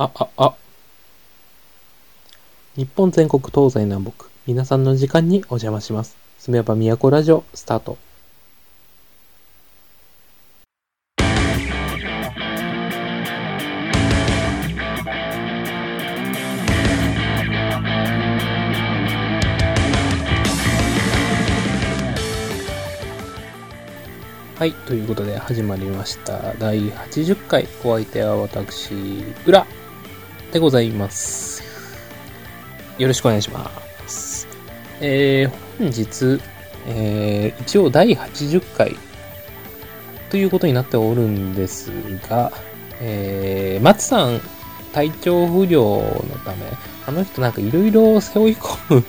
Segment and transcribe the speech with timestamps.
[0.00, 0.54] あ、あ、あ。
[2.76, 6.16] 日本全国東西南北、皆さんの時間にお邪魔します。
[6.38, 7.98] すめば都ラジオ、スタート。
[24.58, 26.54] はい、ということで始まりました。
[26.54, 28.94] 第80回、お相手は私、
[29.44, 29.66] 裏
[30.52, 31.62] でございます。
[32.98, 33.70] よろしくお願いしま
[34.06, 34.48] す。
[35.00, 36.42] えー、本日、
[36.86, 38.96] えー、一応第80回
[40.30, 41.90] ということになっておるんです
[42.28, 42.52] が、
[43.00, 44.40] えー、松さん、
[44.92, 46.66] 体調不良のため、
[47.06, 49.04] あの人なんかいろいろ背負い込む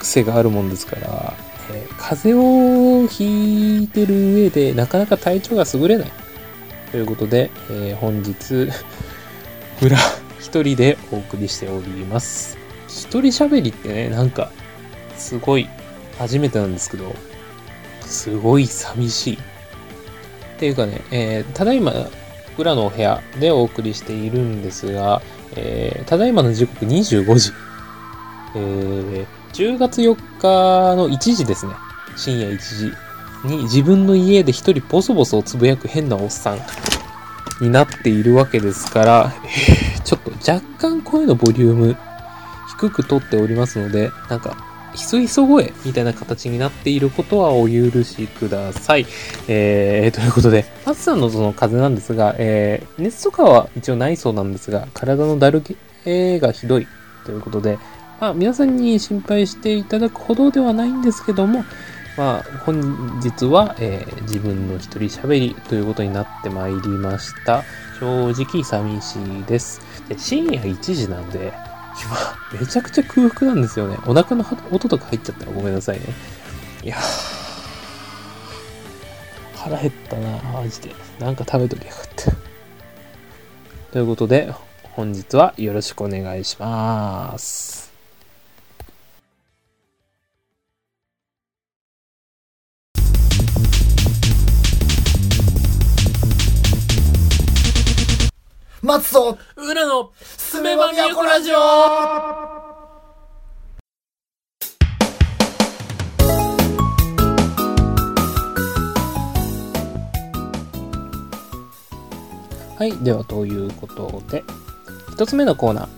[0.00, 1.34] 癖があるもんですから、
[1.72, 6.12] えー風邪をひいてる上で、なかなか体調が優れない。
[6.92, 8.70] ということで、えー本日、
[9.82, 9.98] 裏
[10.40, 12.58] 一人でお送りしております。
[12.88, 14.50] 一人喋りってね、なんか、
[15.16, 15.68] すごい、
[16.18, 17.14] 初めてなんですけど、
[18.00, 19.36] すごい寂しい。
[19.36, 19.38] っ
[20.58, 21.92] ていうかね、えーただいま、
[22.56, 25.20] 裏のお部屋でお送りしているんですが、
[25.54, 27.52] えーただいまの時刻25時。
[28.54, 31.72] えー10月4日の1時ですね。
[32.14, 32.92] 深夜1時
[33.56, 36.58] に自分の家で一人ボソボソつぶやく変なおっさん
[37.60, 39.32] になっているわけですから、
[40.06, 41.96] ちょっと若干声のボリューム
[42.78, 44.56] 低くとっておりますので、なんか、
[44.94, 49.06] ひそひそ声みたいな形になっていることはお許しください。
[49.48, 56.86] えー、ということで、松さんのその風なんですが、えー、熱とかは一応ないそうなんですが、体のだる気がひどい
[57.24, 57.78] ということで、
[58.20, 61.64] まあ、皆さんに心配していただくほどではないんですけども、
[62.16, 67.62] まあ、本日は、えー自分の一人喋りということになってまいりました。
[67.98, 69.80] 正直寂しいです。
[70.16, 71.52] 深夜1時なんで、
[72.52, 73.96] 今、めちゃくちゃ空腹なんですよね。
[74.06, 76.06] お腹の音とか入っちゃったらごめんなさいね。
[76.84, 77.00] いやー
[79.56, 80.94] 腹減ったな、マジで。
[81.18, 82.32] なんか食べときゃよかった。
[83.92, 84.52] ということで、
[84.82, 87.85] 本日はよろしくお願いします。
[98.86, 102.62] 松戸裏のすめば都ラジオは
[112.80, 112.92] い。
[113.02, 114.44] では、ということで、
[115.10, 115.88] 一つ目のコーナ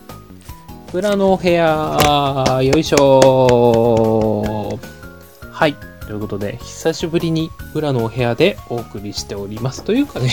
[0.91, 0.97] ー。
[0.97, 4.79] 裏のお部屋、よいしょ
[5.51, 5.88] はい。
[6.09, 9.83] ということで、久しぶりに裏のお部屋でお送りしております。
[9.83, 10.31] というかね、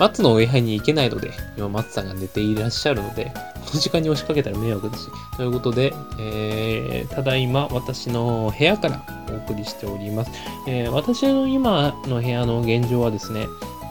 [0.00, 3.32] 松のお部屋に行けないので、今松さんが寝ていらっしゃるので、
[3.64, 5.06] この時間に押しかけたら迷惑だし。
[5.36, 10.32] ということで、えー、ただいま私の部屋からお送りしております。
[10.66, 13.46] えー、私の今の部屋の現状はですね、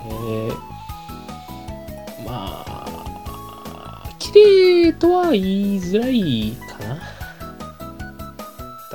[0.10, 0.50] えー、
[2.30, 6.96] まあ、綺麗とは言いづらいかな。
[6.96, 7.02] だ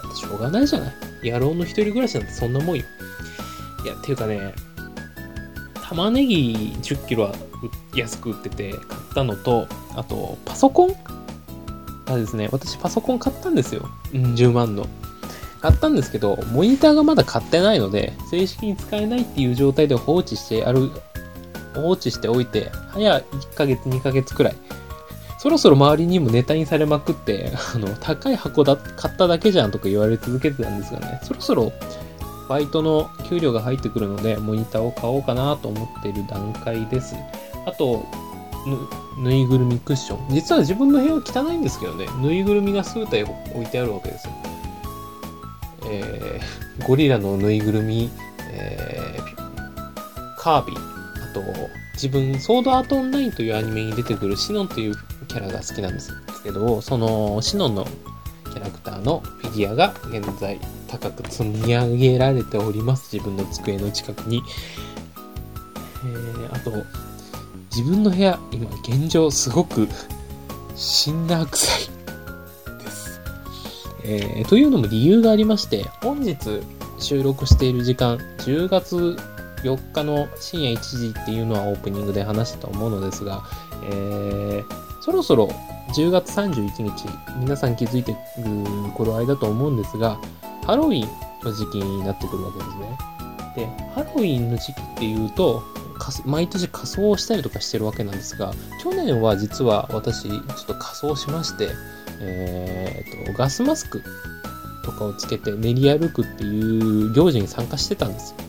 [0.06, 1.07] ってしょうがないじゃない。
[1.22, 2.84] 野郎の一人暮らしなんてそんなもんよ。
[3.84, 4.54] いや、っていうかね、
[5.88, 7.34] 玉ねぎ10キロは
[7.94, 8.82] 安く売ってて買っ
[9.14, 10.96] たのと、あと、パソコン
[12.06, 13.88] がですね、私パソコン買ったんですよ。
[14.12, 14.86] うん、10万の。
[15.60, 20.90] 買ったんですけど、モニターがまだ買ってないので、正式に使えないっていう状態で放置してある
[21.74, 24.56] 放置しておいて、早1ヶ月2ヶ月くらい。
[25.38, 31.72] そろそろ周りにもネタにされまくって、あの、高い箱だ、買っただけじゃんとか言われ続けてたんですがね、そろそろ
[32.48, 37.14] バイトの給料が入ってくるので、モニターを買おうかなと思っている段階です。
[37.66, 38.04] あと、
[38.66, 40.34] ぬ、ぬいぐるみクッション。
[40.34, 44.32] 実は自分の部屋は汚いんですけどね、ぬいぐるみが数体置いてあるわけですよ。
[45.90, 48.10] えー、ゴリラのぬいぐるみ、
[48.50, 51.40] えー、カービィ、あと、
[52.00, 54.94] 自分、ソードアートオンラインというアニメに出てくるシノンという
[55.26, 56.12] キャラが好きなんです
[56.44, 57.84] けど、そのシノンの
[58.44, 63.12] キャラクターのフィギュアが現在高く積み上げられております。
[63.16, 64.44] 自分の机の近くに。
[66.04, 66.70] えー、あと、
[67.74, 69.88] 自分の部屋、今現状すごく
[70.76, 73.20] シンナー臭いです。
[74.04, 76.62] えー、というのも理由がありまして、本日
[77.00, 79.16] 収録している時間、10月
[79.62, 83.42] 4日の深夜1時っていうのはオープニングで話したと思うのですが、
[83.84, 85.48] えー、そろそろ
[85.94, 87.08] 10月31日、
[87.40, 88.18] 皆さん気づいてる
[88.94, 90.18] 頃合いだと思うんですが、
[90.64, 91.08] ハロウィン
[91.42, 92.98] の時期になってくるわけですね。
[93.56, 95.62] で、ハロウィンの時期っていうと、
[96.24, 98.52] 毎年仮装をしたりとかしてるわけなんですが、
[98.82, 101.70] 去年は実は私、ちょっと仮装しまして、
[102.20, 104.02] えー、と、ガスマスク
[104.84, 108.47] とかをつけて練り歩くっていう行事に参加してたんですよ。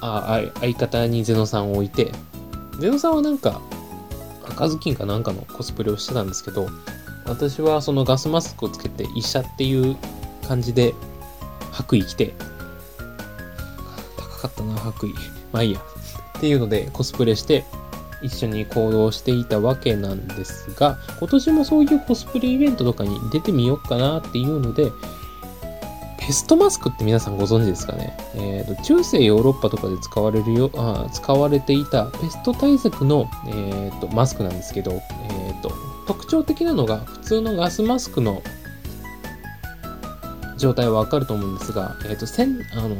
[0.00, 2.12] あ、相方にゼノさんを置いて、
[2.78, 3.60] ゼノさんはなんか、
[4.48, 6.68] 赤ずきんかなんかのコスプレをしてたんですけど、
[7.26, 9.96] 私はそのガスマスクをつけて医者っていう
[10.46, 10.94] 感じで
[11.72, 12.34] 白衣着て、
[14.16, 15.14] 高かったな、白衣。
[15.52, 15.80] まあいいや。
[16.38, 17.64] っていうのでコスプレして
[18.22, 24.90] 一緒に行動していたわけなんですが、今年もそういうコスプレイベントとかに出てみようかなっていうので、
[26.28, 28.14] ペストマスクって皆さんご存知ですかね？
[28.34, 35.72] えーと、中世ヨーロッパとかで使われるよあ使われていたペスト対策の、えーと、マスクなんですけど、えーと、
[36.06, 38.42] 特徴的なのが普通のガスマスクの
[40.58, 42.94] 状態はわかると思うんですが、えーとせんあの、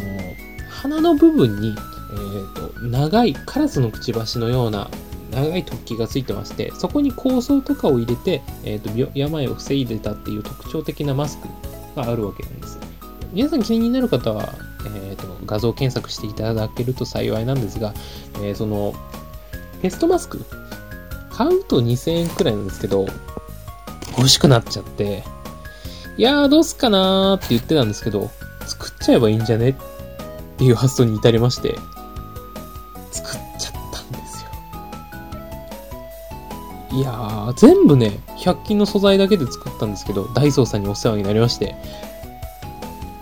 [0.71, 4.89] 鼻の部分に、えーと長いカラスのくちばしのような
[5.33, 11.47] 長い突起がついてまして、そこに構想とかを入れて、えっ、ー、と、病を防いでたっていう特徴的なマスク
[11.95, 12.88] があるわけなんです。
[13.33, 14.55] 皆さん気になる方は、
[14.87, 17.93] えっ、ー、と、画像検索していただけると幸いなんですが、
[18.37, 18.95] えー、その、
[19.83, 20.45] ペストマスク、
[21.31, 23.07] 買うと2000円くらいなんですけど、
[24.17, 25.23] 欲しくなっちゃって、
[26.17, 28.31] いやーどうすかなーって言ってたんですけど、
[28.67, 29.75] 作っちゃえばいいんじゃねっ
[30.57, 31.77] ていう発想に至りまして、
[33.13, 34.45] 作っちゃったんです
[36.93, 36.99] よ。
[36.99, 41.77] いやー、全部ね、100均の素材だけで作ったんですけど、ダイソーさんにお世話になりまして、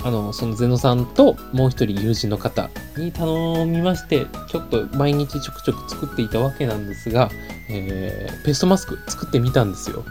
[0.06, 7.28] あの、そのゼノさんともう一人友人の方に頼みまして、ちょっと毎日ちょくちょく作っていたわけなんですが、
[7.68, 10.04] えー、ペストマスク作ってみたんですよ。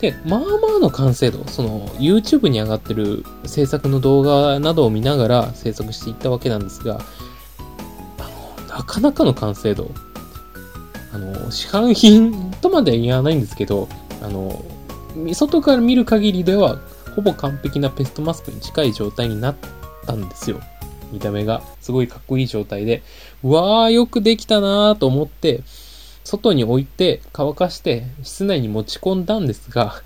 [0.00, 0.46] で、まあま
[0.76, 7.00] あの完成度、その YouTube に上がってる制作の動画などを見ながら制作していったわけなんですが、
[8.18, 8.22] あ
[8.68, 9.92] の、なかなかの完成度。
[11.12, 13.88] あの、市販品とまでは言わないんですけど、
[14.22, 14.60] あの、
[15.34, 16.80] 外から見る限りでは、
[17.20, 19.56] ほぼ完璧なペストマスクに近い状態になっ
[20.06, 20.58] たんですよ。
[21.12, 21.62] 見た目が。
[21.82, 23.02] すごいかっこいい状態で、
[23.42, 25.62] うわー、よくできたなーと思って、
[26.24, 30.02] 外に置いて乾かして室内に持ち込んだんですが、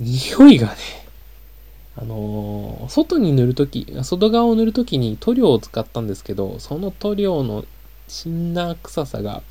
[0.00, 0.74] 匂いがね、
[1.94, 7.64] あのー、外に塗るとき、外側を塗るときに塗料を使ったんですけど、その塗料の
[8.08, 9.44] シンナー臭さが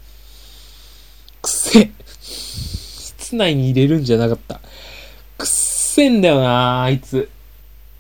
[1.42, 4.60] くせ室内に入れるんじゃなかった。
[5.38, 5.48] くっ
[5.94, 7.30] せんだよなあいつ。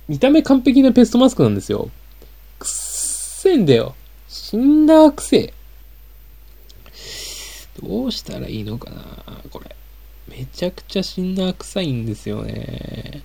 [0.08, 1.92] 見た目完璧なペストマスクなんですよ。
[2.58, 3.94] くっせんだよ。
[4.28, 5.54] 死んだくせ
[7.80, 9.04] どうしたらいいのかな
[9.52, 9.76] これ。
[10.28, 13.22] めちゃくちゃ死んだ臭いんですよね。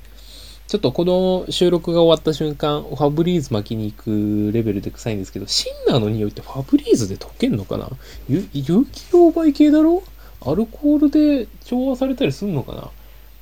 [0.66, 7.88] ちょっとこの収録が終わった瞬間、ファブリーズ巻きに行くレベルで臭いんですけど、シンナーの匂いってファブリーズで溶けんのかな？
[8.28, 10.02] 有機溶媒系だろ？
[10.42, 12.90] アルコールで調和されたりすんのかな？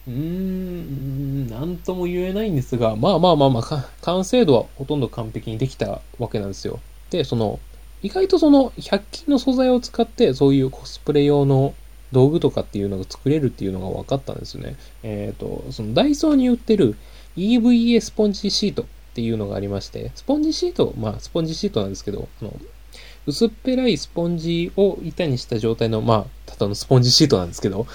[0.06, 6.80] うーん、なんとも言えないんですが、まあまあまあまあ、完成度はほとんど完璧にできたわけなんですよ。
[7.10, 7.58] で、その、
[8.02, 11.74] 意外とその、100均の素材を使って、そういうコスプレ用の
[12.12, 14.76] 道具とかっていうのが作れるっていうのが分かったんですよね。
[15.02, 16.96] えっ、ー、と、そのダイソーに売ってる
[17.36, 22.52] EVA スポンジシートっていうのがありまして、スポンジシート、まあスポンジシートなんですけど、あの
[23.26, 27.86] 薄っぺらいスポンジを板にした状態の、まあ、ただのスポンジシートなんですけど、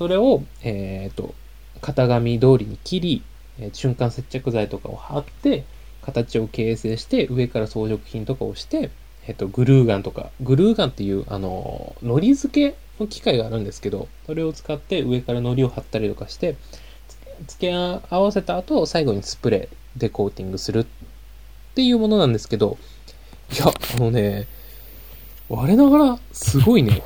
[0.00, 1.34] それを、えっ、ー、と、
[1.82, 3.22] 型紙通りに切り、
[3.58, 5.64] え、瞬間接着剤とかを貼って、
[6.00, 8.88] 形を形成して、上から装飾品とかをして、
[9.26, 16.56] えっ、ー、と、グルーガンとか、グルーガンっていう、あの、糊付けの機械があるんですけど、それを使って上から糊を貼ったりとかして、
[17.46, 20.86] 付け合わせた後、最後にスプレーでコーティングするっ
[21.74, 22.78] ていうものなんですけど、
[23.52, 24.46] いや、あのね、
[25.50, 27.02] 我ながら、すごいね、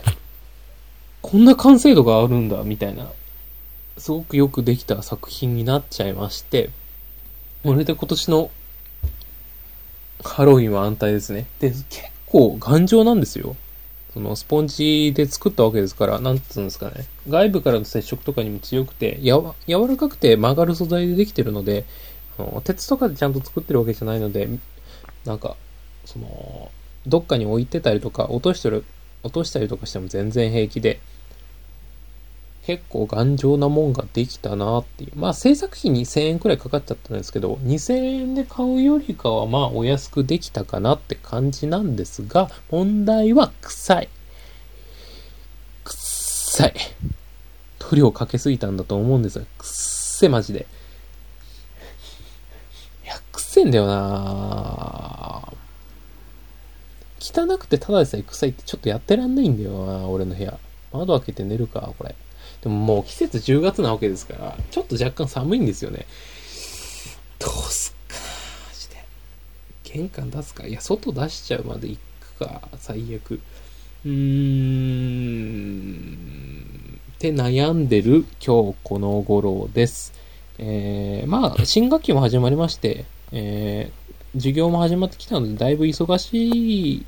[1.24, 3.10] こんな完成度があるんだ、みたいな、
[3.96, 6.68] すごくよくできた作品になっちゃいまして、
[7.62, 8.50] これで今年の
[10.22, 11.46] ハロウィンは安泰ですね。
[11.60, 11.86] で、結
[12.26, 13.56] 構頑丈なんですよ。
[14.12, 17.06] そのスポンジで作ったわけですから、なんつうんですかね。
[17.26, 21.86] 外部からの接触とかにも強くて、やわ、柔らかくて曲がる素材でできてるので、
[22.38, 24.46] あの鉄とかでちゃんと作ってるわけじゃないので、
[25.24, 25.56] なんか、
[26.04, 26.70] その、
[27.06, 28.84] どっかに置いてたりとか、落としてる、
[29.22, 31.00] 落としたりとかしても全然平気で、
[32.66, 35.12] 結構頑丈なもんができたなっていう。
[35.16, 44.08] まあ制作費2000円くらいかかっちゃったんですけど、2000円で買うよりかはまあお安くできたかなって感じなんですが、問題は臭い。
[45.84, 46.74] 臭い。
[47.78, 50.66] 塗料かけすぎたんだと思うんですが、くっせマジで。
[53.04, 55.52] いや、くせんだよな
[57.20, 60.58] 汚くてただでさえ臭いってちょっとやってらんないんだよな、俺の部屋。
[60.92, 62.14] 窓開けて寝るか、これ。
[62.64, 66.06] でももう季節10月なわけですから、ちょっと若干寒いんですよね。
[67.38, 68.16] どうすっか、
[68.66, 69.04] マジで。
[69.84, 71.98] 玄関出すかいや、外出しちゃうまで行
[72.38, 73.38] くか、最悪。
[74.06, 74.10] うー
[76.10, 76.98] ん。
[77.16, 80.14] って悩んでる今日この頃です。
[80.56, 87.04] えー、まあ、新学期も始まりまして、えー、授業も始まってきたので、だいぶ忙しい、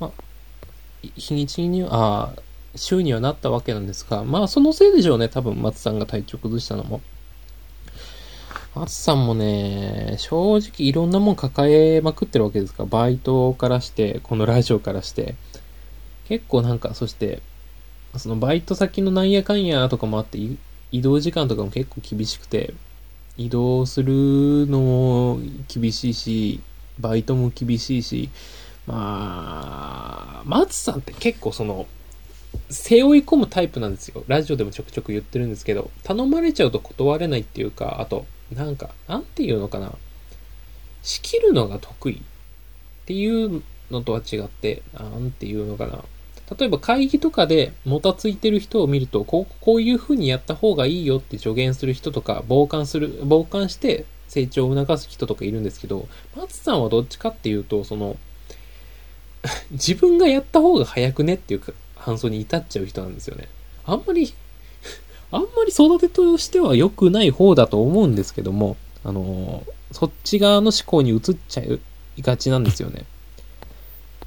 [0.00, 0.12] まあ、
[1.14, 2.40] 日にちには、あー
[2.74, 7.00] 週にはなったわけなんですが、まあ、そのせいでしょうね、多分、松さんが体調崩したのも。
[8.74, 15.34] 松さんもね、正直いろんなもん抱えまくってるわけですから、バイトからして、このラジオからして、
[16.28, 17.42] 結構なんか、そして、
[18.16, 20.38] そのバイト先のなんやかんやとかもあって、
[20.90, 22.72] 移動時間とかも結構厳しくて、
[23.36, 25.38] 移動するのも
[25.68, 26.60] 厳しいし、
[26.98, 28.30] バイトも厳しいし、
[28.86, 31.86] まあ、松さんって結構その、
[32.70, 34.24] 背負い込むタイプなんですよ。
[34.28, 39.92] ラジオでもちょくちょく言ってるんですけど、頼まれちゃうと断れないっていうか、あと、なんか、なんていうのかな。
[41.02, 42.18] 仕切るのが得意っ
[43.06, 46.04] ていうのとは違って、なんていうのかな。
[46.58, 58.16] 例えば会議とかでもたついてる人を見ると、こう、こういう風にやった方がいいよって助言する人とか、傍観する、傍観して成長を促す人とかいるんですけど、松さんはどっちかっていうと、その、
[59.72, 63.48] 自分がやった方が早くねっていうか感想に至っちゃう人なんですよね。
[63.84, 64.34] あんまり、
[65.30, 71.80] あんまり育てとしては良くない方だと思うんですけども、あのそっち側の思考に移っちゃい
[72.20, 73.04] がちなんですよね。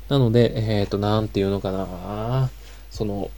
[0.10, 2.50] なので、えっ、と、なんていうのかな
[2.92, 3.32] その、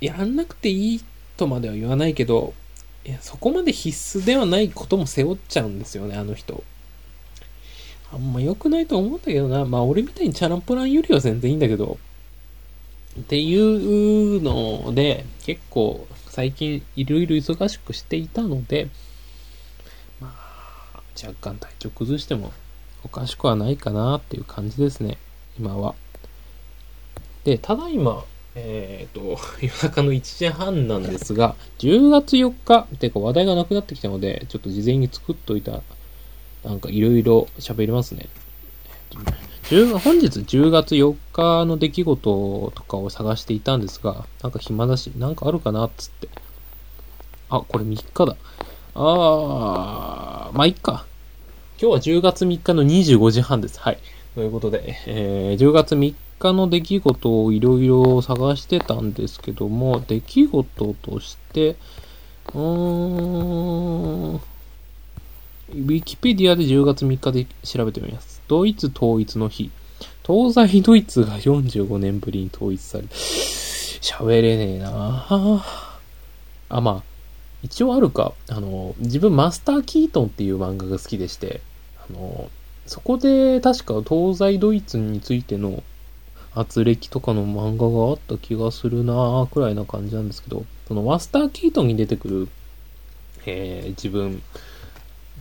[0.00, 1.04] やんなくていい
[1.36, 2.54] とまでは言わないけど、
[3.04, 6.64] いやそこまで必須ではないことも背負っちゃうんですよね、あの人。
[8.12, 9.64] あんま良くないと思うんだけどな。
[9.64, 11.98] まあ俺みたいにチャランポランよりは全然いいんだけど。
[13.20, 18.88] っていうので、結構最近いろいろ忙しくしていたので、
[20.20, 20.34] ま
[20.94, 22.52] あ、若干体調崩しても
[23.04, 25.18] おかしくはないかなっていう感じですね。
[25.58, 25.94] 今は。
[27.44, 28.24] で、ただいま、
[28.56, 35.82] えっ、と、 夜中の1時半なんですが、10月4日、っていうか話題がなくなってきたので、ちょっと事前に作っといた
[36.64, 38.26] なんかいろいろ喋りますね。
[39.12, 46.28] えっとね10本日10月4日の出来事とかを探していたんですが、なんか暇だし、なんかあるかなっつって。
[47.48, 48.36] あ、これ3日だ。
[48.94, 51.06] あー、まあ、いっか。
[51.80, 53.80] 今日は10月3日の25時半です。
[53.80, 53.98] はい。
[54.34, 61.76] ということで、えー、10月3日の出来事をいろいろ探してたんですけども、出来事として、
[62.52, 68.33] うーん、ウィキペディアで10月3日で調べてみます。
[68.48, 69.70] ドイツ統一の日。
[70.26, 75.26] 東西ドイツが45年ぶりに統一され、喋れねえな
[76.68, 77.02] あ、まあ、
[77.62, 78.32] 一応あるか。
[78.48, 81.60] あの、自分マスター・キートンっていう漫画が好きでして、
[81.98, 82.50] あの、
[82.86, 85.82] そこで確か東西ドイツについての
[86.54, 92.48] 圧力とかの漫画があった気がするなくらいな感じなんですけど、そのマスター・キートンに出てくる、
[93.46, 94.42] えー、自分、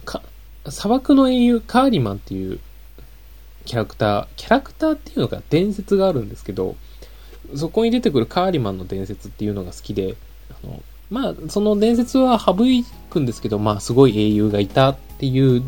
[0.05, 0.21] か、
[0.69, 2.59] 砂漠の英雄、カーリマンっていう
[3.65, 6.75] キャラクター、キャラクターっていうのが伝説があるんですけど、
[7.55, 10.15] そこに出てくるカーリマンの伝説っていうのが好きで、
[10.63, 12.55] あの、まあ、その伝説は省
[13.09, 15.63] くんですけど、まあ、すごい英雄がいたっていう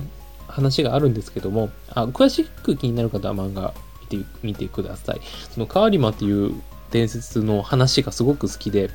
[0.48, 3.74] 話があるんですけども、あ詳しく気になる方は漫画
[4.10, 5.22] 見て、見てください。
[5.52, 6.62] そのカーリマンっていう
[6.92, 8.90] 伝説の話がすごく好きで、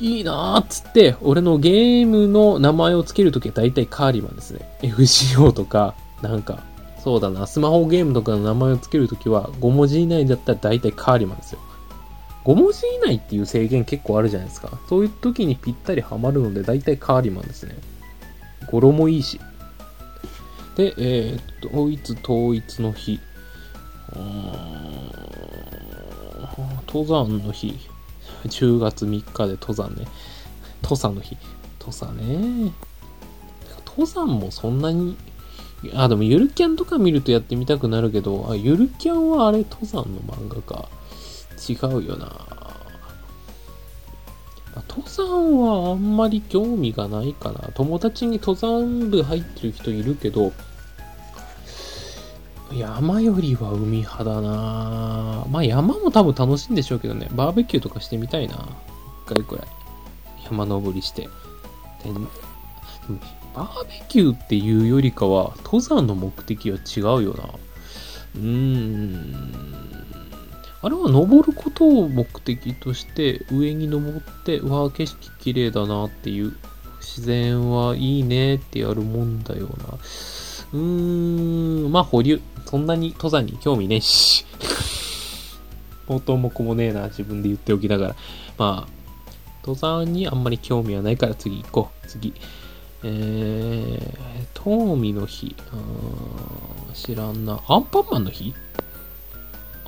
[0.00, 4.68] いいなーっつって、俺のゲームの名前を付けるときは大体カーリマンですね。
[4.82, 6.62] FGO とか、なんか、
[7.04, 11.60] そうだな、スマホゲームとかの名前を付けるときは5文字以内だったら大体カーリマンですよ。
[12.46, 14.78] 5文字以内っていう制限結構あるじゃないですか。
[14.88, 17.76] そういう時にぴったりハマるので大体カーリマンですね。
[18.70, 19.38] 語呂もいいし。
[20.76, 23.20] で、えー、っと、統一統一の日。
[26.86, 27.78] 登山の日。
[28.44, 30.06] 10月3日で登山ね。
[30.82, 31.36] 登山の日。
[31.78, 32.72] 登山ね。
[33.86, 35.18] 登山もそんなに、
[35.94, 40.88] あ、でもゆるキャンとか見るとやってみたくなるけど、あ、ゆるキャンはあれ登山の漫画か。
[41.68, 42.30] 違うよな。
[44.88, 47.70] 登山はあんまり興味がないかな。
[47.74, 50.52] 友達に登山部入ってる人いるけど、
[52.72, 57.28] 山よりは海派だなまあ山も多分楽しいんでしょうけどね。
[57.32, 58.54] バーベキューとかしてみたいな。
[59.26, 59.66] 一回くらい。
[60.44, 61.28] 山登りして。
[63.54, 67.44] バーベキューっていうよりかは、登山の目的は違うよな。
[68.36, 69.74] うーん。
[70.82, 76.56] あれは登ることを目的として上に登って、わあ景色綺麗だなっていう、
[77.00, 79.98] 自然はいいねってやるもんだよな。
[80.72, 82.40] うーん、まあ保留。
[82.66, 84.44] そんなに登山に興味ねえし。
[86.08, 88.16] 元も子もねえな、自分で言っておきながら。
[88.58, 88.94] まあ、
[89.64, 92.08] 登山にあんまり興味はないから次行こう。
[92.08, 92.34] 次。
[93.06, 95.54] えー、東美の日。
[96.94, 97.60] 知らんな。
[97.68, 98.54] アンパンマンの日？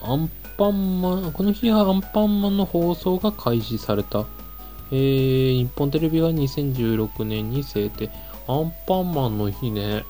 [0.03, 4.27] アンパンマン、この日はアンパンマンの放送が開始された。
[4.93, 8.11] えー、日本テレビが2016年に制定。
[8.47, 10.05] アンパンマンの日ね。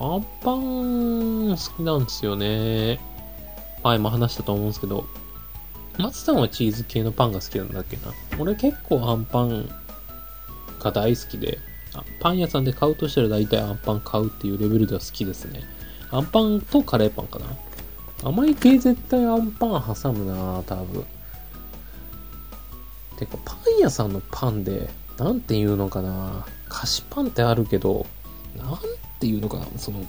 [0.00, 3.00] アンパン好きなんですよね。
[3.84, 5.04] 前も話したと思うんですけど。
[5.98, 8.12] 松さんはチーズ系のパンが好きなんだっけな？
[8.38, 9.68] 俺結構アンパン
[10.78, 11.58] が大好きで、
[12.20, 15.62] パン屋さんで買うとしたら大体アンパン買うっていうレベルでは好きですね。
[16.10, 17.46] アンパンとカレーパンかな。
[18.24, 21.04] 甘い系絶対アンパン挟むな多分。
[23.16, 28.06] てか、パン屋さんのパンで、なんていうのかな菓子パンってあるけど、
[28.56, 28.78] なん
[29.20, 30.04] ていうのかなその、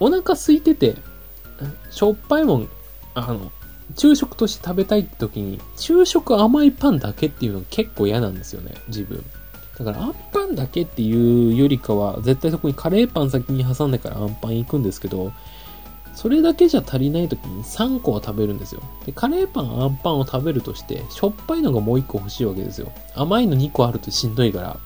[0.00, 0.96] お腹空いてて、
[1.90, 2.68] しょっぱいもん、
[3.14, 3.50] あの、
[3.96, 9.24] 昼食として食べたいって時に、昼食甘いパンだけっていうのが結構嫌なんですよね、自分。
[9.78, 15.32] だから、あんパンだけっていうよりかは、絶対そこにカレーパン先に挟んでからあんパン行くんですけど、
[16.14, 18.82] それだけじゃ足りない時に3個は食べるんですよ。
[19.04, 22.92] で、カレーパン、あんパンを食べるとして、しょっぱいのがもう1個欲しいわけですよ。
[23.16, 24.70] 甘いの2個あるとしんどいから。
[24.70, 24.76] っ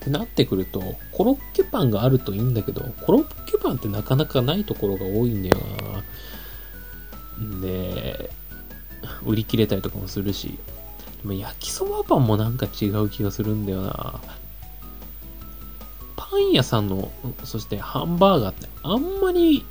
[0.00, 5.56] てなってくると、コロッケパンがあるといいんだけど、コロッケパンってなかなかないところが多いんだよ
[7.40, 7.60] な。
[7.62, 8.30] で、
[9.24, 10.58] 売り切れたりとかもするし。
[11.24, 14.20] でも焼きそばパンもなんか違う気がするんだよな。
[16.16, 17.10] パン屋さんの、
[17.44, 19.64] そしてハンバーガーってあんまり、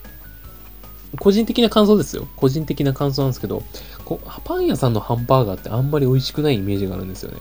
[1.20, 2.28] 個人的な感想ですよ。
[2.38, 3.62] 個人的な感想なんですけど、
[4.04, 7.38] こパン屋さんのハンバーガーってあんまり美味しくないイメージがあるんですよね。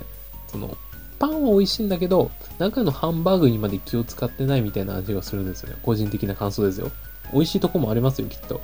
[0.49, 0.77] その、
[1.19, 5.77] パンは美味しいんだけど、中のハンバーグにまで気を使ってないみたいな味がするんですよね。
[5.83, 6.91] 個人的な感想ですよ。
[7.33, 8.61] 美味しいとこもありますよ、きっと。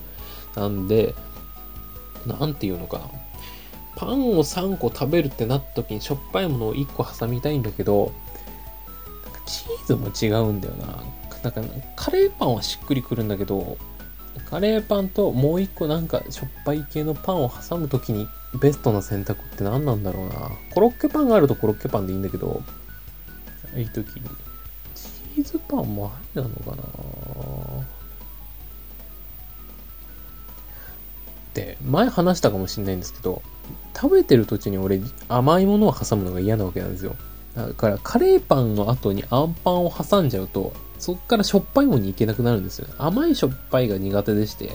[0.54, 1.14] なんで、
[2.26, 3.04] なんていうのかな。
[3.98, 8.12] パンを3個食べるってなった時にしょっぱいものを1個挟みたいんだけど、
[9.24, 11.02] なんかチーズも違うんだよな。
[11.42, 11.62] なんか
[11.96, 13.76] カレーパンはしっくりくるんだけど、
[14.48, 18.28] カレーパンともう1個なんかしょっぱい系のパンを挟む時に
[18.60, 20.52] ベストな選択って何なんだろうな。
[20.72, 22.62] コロッケパンがあるとコロッケパンでいいんだけど、
[23.76, 24.22] いい時に。
[24.94, 26.86] チーズパンもありなのかなっ
[31.52, 33.42] て、前話したかもしれないんですけど、
[33.94, 37.16] 食べてる途中に俺甘いものを挟むのが嫌なわけなんですよ。
[37.56, 42.94] だからカレーパンの後にあんパンを挟んじゃうと、そっからしょっぱいものに行けなくなるんですよね。
[42.98, 44.70] 甘いしょっぱいが苦手でして、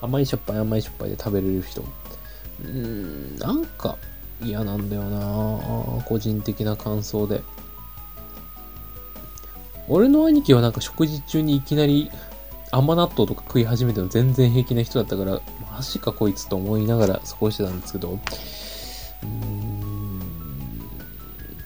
[0.00, 1.82] 甘いしょっぱい甘いしょっぱいで食べれる人。
[1.82, 3.96] うーん、なんか
[4.42, 7.42] 嫌なんだよな個人的な感想で。
[9.88, 12.10] 俺の兄貴はなんか食事中にいきなり
[12.70, 15.40] 甘納豆とか食い始めても全然平気な人だったから、
[15.78, 20.18] マジかこいつと思いながら過ごしてたんですけど、うーん、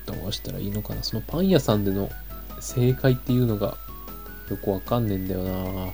[0.04, 1.02] どうしたらいいのかな。
[1.02, 2.10] そのパン屋さんでの
[2.60, 3.78] 正解っていうのが
[4.50, 5.92] よくわかんねえんだよな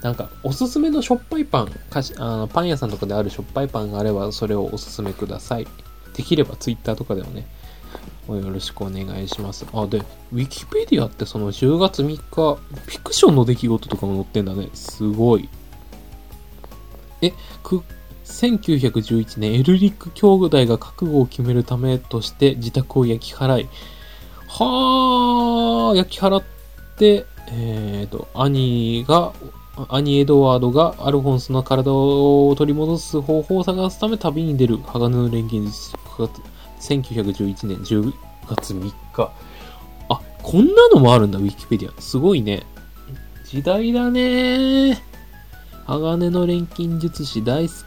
[0.00, 5.66] なんか、おすすめのしょっぱいパン、かしあのパン屋さんとかであるしょっぱいパンがあれば、それをおすすめください。
[6.14, 7.48] できればツイッターとかでもね、
[8.28, 9.66] よろしくお願いします。
[9.72, 9.98] あ、で、
[10.32, 14.70] ウィキペディアってその10月3日、フィクションの出来事とかも載ってんだね。
[14.72, 15.48] すごい。
[17.22, 17.32] え、
[17.62, 17.82] く、
[18.24, 23.68] 1911年、エルリック兄弟が覚悟を決めるためとして自宅を焼き払い、
[24.48, 26.42] はー、焼き払っ
[26.98, 29.32] て、えーと、兄が、
[29.88, 35.92] 兄エドワードがアルフォンスの体を取り戻す方法を探すため旅に出る鋼の錬金術
[36.80, 38.12] 1911年10
[38.48, 39.32] 月3日。
[40.08, 42.00] あ、こんなのもあるんだ、ウィキペディア。
[42.00, 42.64] すごいね。
[43.46, 45.11] 時代だね
[45.86, 47.78] 鋼の錬金術師大好き。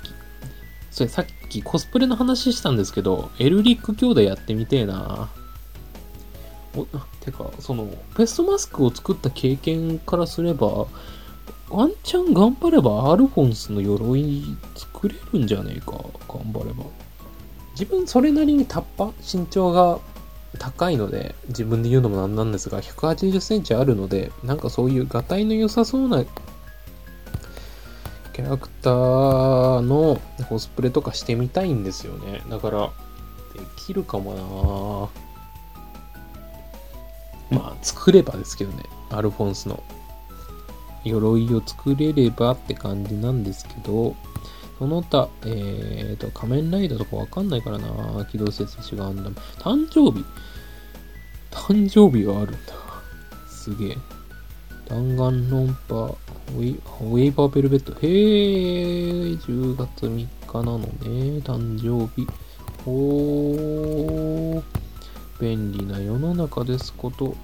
[0.92, 5.30] それさっきコスプレの話したんですけど、エルリック兄弟やってみてえな
[6.76, 6.86] お、
[7.22, 10.88] てか、その、ペストマスクを作った経験からすれば、
[11.70, 14.44] ワンチャン頑張ればアルフォンスの鎧
[14.76, 15.94] 作れるんじゃねえか。
[16.28, 16.84] 頑張れば。
[17.72, 20.00] 自分それなりにタッパ身長が
[20.60, 26.22] 高いので、自分で言うのもなんなんですが、180センチあるので、なんかそういうガタイの良さそうな
[28.36, 30.20] キャラクターの
[30.50, 32.42] コスプレとかしてみたいんですよね。
[32.50, 32.88] だから、
[33.54, 35.10] できるかも
[37.50, 38.84] なまあ、作ればですけどね。
[39.10, 39.82] アルフォンスの
[41.06, 44.18] 鎧を作れればって感じなんですけど、
[44.80, 49.38] その他、えーと、仮面ライダーとかわかんないからな機動戦士ガンダム。
[49.60, 50.26] 誕生日
[51.52, 52.74] 誕生日があるんだ。
[53.48, 53.98] すげえ。
[54.90, 56.18] 弾丸論破、
[56.54, 57.92] ウェイウェイパーベルベット。
[57.94, 60.88] へー、10月3日なのね。
[61.44, 62.28] 誕生日。
[62.88, 64.64] おー、
[65.40, 67.36] 便利な世の中ですこと。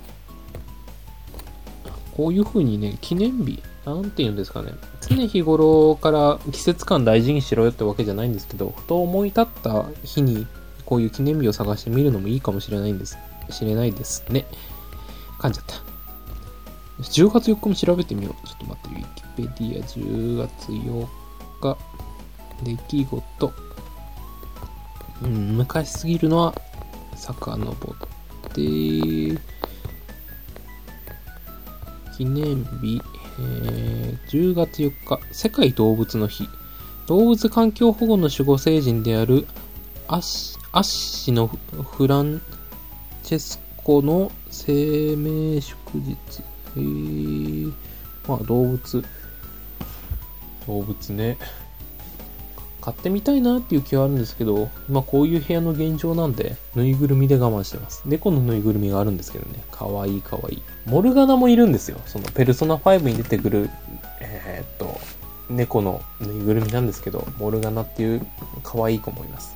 [2.15, 4.73] こういう風にね、記念日、なんて言うんですかね。
[5.01, 10.45] 常日頃から季節感大事にしろよってわけじゃないんですけど、ふと思い立った日に、
[10.85, 13.17] こういう記念日を探してみるのもいいかもしれないんです。
[13.49, 14.45] 知れないですね。
[15.39, 15.90] 噛んじゃった。
[17.01, 18.47] 10月4日も調べてみよう。
[18.47, 21.07] ちょっと待って、ウィキペディア10月4
[21.61, 21.77] 日、
[22.63, 23.53] 出来事。
[25.23, 26.53] うん、昔すぎるのは、
[27.15, 27.75] 遡っ
[28.53, 28.61] て、
[32.17, 33.01] 記念日、
[33.39, 36.47] えー、10月4日、世界動物の日。
[37.07, 39.45] 動物環境保護の守護聖人である
[40.07, 42.41] アッシアッシのフラン
[43.23, 46.15] チェスコの生命祝日。
[46.75, 47.73] へー。
[48.27, 49.03] まあ動物。
[50.67, 51.37] 動物ね。
[52.81, 58.01] 買ってみたいなっていう気はあるんですけど、今こういう部屋の現状なんで、ぬいぐるみで我慢してます。
[58.05, 59.63] 猫のぬいぐるみがあるんですけどね。
[59.71, 60.63] かわいいかわいい。
[60.85, 61.99] モルガナもいるんですよ。
[62.07, 63.69] そのペルソナ5に出てくる、
[64.19, 64.99] えー、っと、
[65.49, 68.25] 猫のぬいぐるみなんですけど、モルガナっていう
[68.63, 69.55] 可愛い子もいます。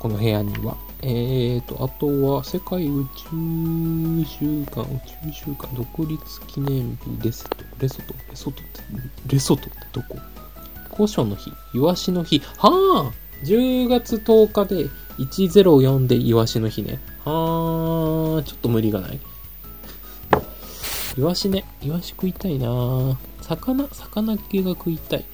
[0.00, 0.76] この部屋には。
[1.00, 8.80] えーと、あとは、世界宇宙週間、宇宙週間、独立記念日、レソト、レソト、レソトって、
[9.28, 10.18] レソトってどこ？
[10.96, 16.98] 古書の日、イワシの日、はあ !10 月10日で104でイワシの日ね。
[17.24, 19.20] はあ、ちょっと無理がない。
[21.16, 25.24] イワシね、イワシ食いたいな魚、魚系が食いたい。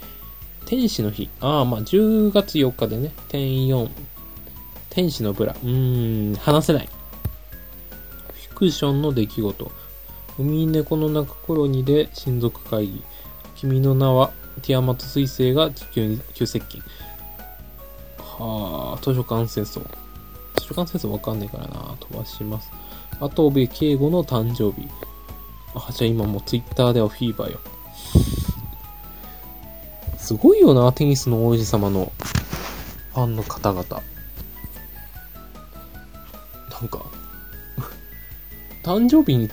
[0.67, 1.31] 天使の日。
[1.41, 3.89] ああ、まあ、10月4日でね、点4。
[4.95, 5.57] 天使のブラ。
[5.61, 6.89] うーん、話せない。
[8.33, 9.73] フィクションの出来事。
[10.39, 13.03] 海猫の鳴く頃にで親族会議。
[13.57, 14.31] 君の名は
[14.63, 16.81] ティアマト彗星が地球に急接近。
[18.19, 19.81] はあ、図書館戦争。
[20.61, 21.97] 図書館戦争わかんないからな。
[21.99, 22.71] 飛ばします。
[23.19, 24.89] あと、部敬吾の誕生日。
[25.75, 27.59] あ、じゃあ今もツイッターではフィーバーよ。
[30.19, 32.13] すごいよな、テニスの王子様の
[33.13, 34.14] ファンの方々。
[36.85, 37.03] なんか
[38.83, 39.49] 誕生日に、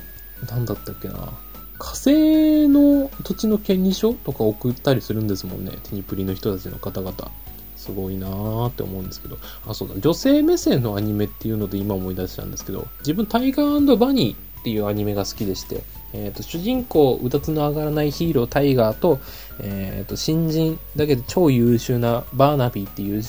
[0.50, 1.32] なんだったっけな。
[1.80, 5.72] 火星の土地の権利書とか送ったりするんですもんね。
[5.84, 7.32] テニプリの人たちの方々。
[7.78, 9.38] すごいなーって思うんですけど。
[9.66, 9.96] あ、そうだ。
[9.98, 15.82] 女性目線のアニメっていうので今思い出したんですけど、自分タイガーバニーっていうアニメが好きでして、
[16.14, 19.20] えっ、ー、と、主人公、うたつの上がらないヒーロータイガーと、
[19.60, 23.24] えっ、ー、と、新人だけど超優秀なバーナビーっていう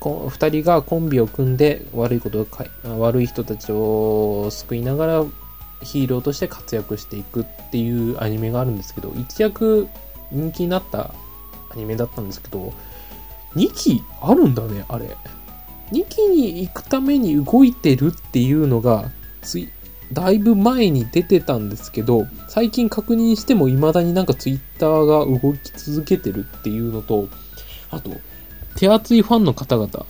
[0.00, 2.46] 二人がコンビを組んで悪いこと
[2.84, 5.24] を悪い人たちを救いながら
[5.82, 9.88] ヒーローとして活躍していくっていうアニメがあるんですけど、一躍
[10.30, 11.14] 人気になった
[11.70, 12.72] アニメだったんですけど、
[13.54, 15.16] 2期あるんだね、あれ。
[15.92, 19.10] 2期に行くために動いてるっていうのが、
[19.42, 19.68] つい、
[20.12, 27.28] だいぶ前に出てたんですけど、最近確認しても未だになんかツイッターが動き続けてるっていうのと、
[27.90, 28.10] あと、
[28.76, 30.06] 手厚いファンの方々、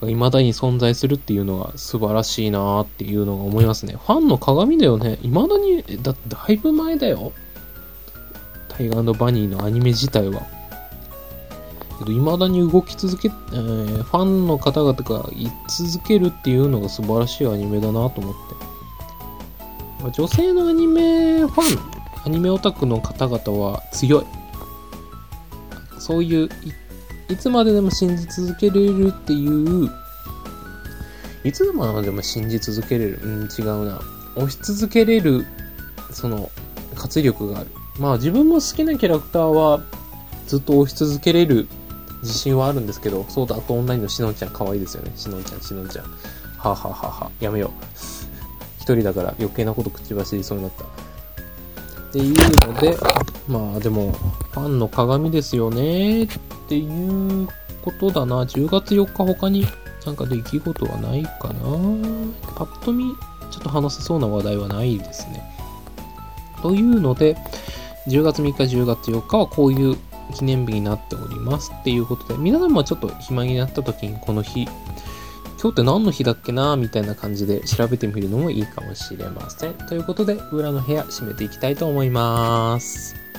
[0.00, 3.94] が未だに存在するっていうのが素晴らしいなっていうのが思いますね。
[3.94, 5.18] ファンの鏡だよね。
[5.22, 7.32] 未だに、だって、だいぶ前だよ。
[8.68, 10.42] タイガーバニーのアニメ自体は。
[11.98, 20.10] けど、未だに動き続け、えー、ファンの方々が言い続けるっていうのが素晴らしいアニメだなと思って。
[20.12, 21.78] 女性のアニメファン、
[22.24, 24.24] アニメオタクの方々は強い。
[25.98, 26.48] そういう
[27.30, 29.90] いつまででも信じ続けれるっていう、
[31.44, 33.20] いつまでも信じ続けれる？
[33.22, 34.00] うん、違うな。
[34.36, 35.46] 押し続けれる、
[36.12, 36.50] その、
[36.94, 37.70] 活力がある。
[37.98, 39.80] まあ自分も好きなキャラクターは
[40.46, 41.68] ずっと押し続けれる
[42.22, 45.12] 自信はあるんですけど、そうだ、あとオンラインのしのんちゃん可愛いですよね。
[45.16, 46.04] しのんちゃん、しのんちゃん。
[46.04, 46.10] は
[46.62, 47.70] あ、はははあ、やめよう。
[48.82, 50.84] 一人だから余計なこと口走りそうになった。
[50.84, 50.86] っ
[52.12, 52.34] ていう
[52.66, 52.96] ので、
[53.46, 54.12] まあでも、
[54.52, 56.28] ファンの鏡ですよね
[56.70, 57.48] っていう
[57.82, 58.44] ことだな。
[58.44, 59.66] 10月4日他に
[60.06, 61.62] なんか出来事はないかな。
[62.54, 63.06] パッと見、
[63.50, 65.42] ちょっと話せそうな話題はないですね。
[66.62, 67.36] というので、
[68.06, 69.96] 10月3日、10月4日はこういう
[70.32, 74.72] 記念日になっておりますっていうことで、皆さんもちょっと暇になった時にこの日、今
[75.62, 79.74] 日って何の日だっけなみたいな感じで調べてみるのもいいかもしれません。
[79.74, 83.29] ということで、裏の部屋閉めていきたいと思います。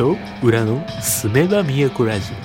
[0.00, 2.36] と裏のすめば都ラジオ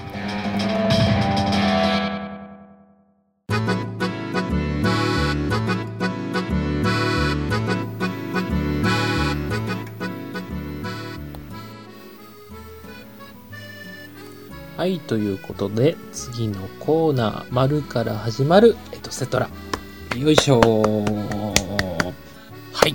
[14.77, 19.49] はい、ということで、次のコーナー、丸から始まるエトセトラ。
[20.17, 20.65] よいしょは
[22.85, 22.93] い。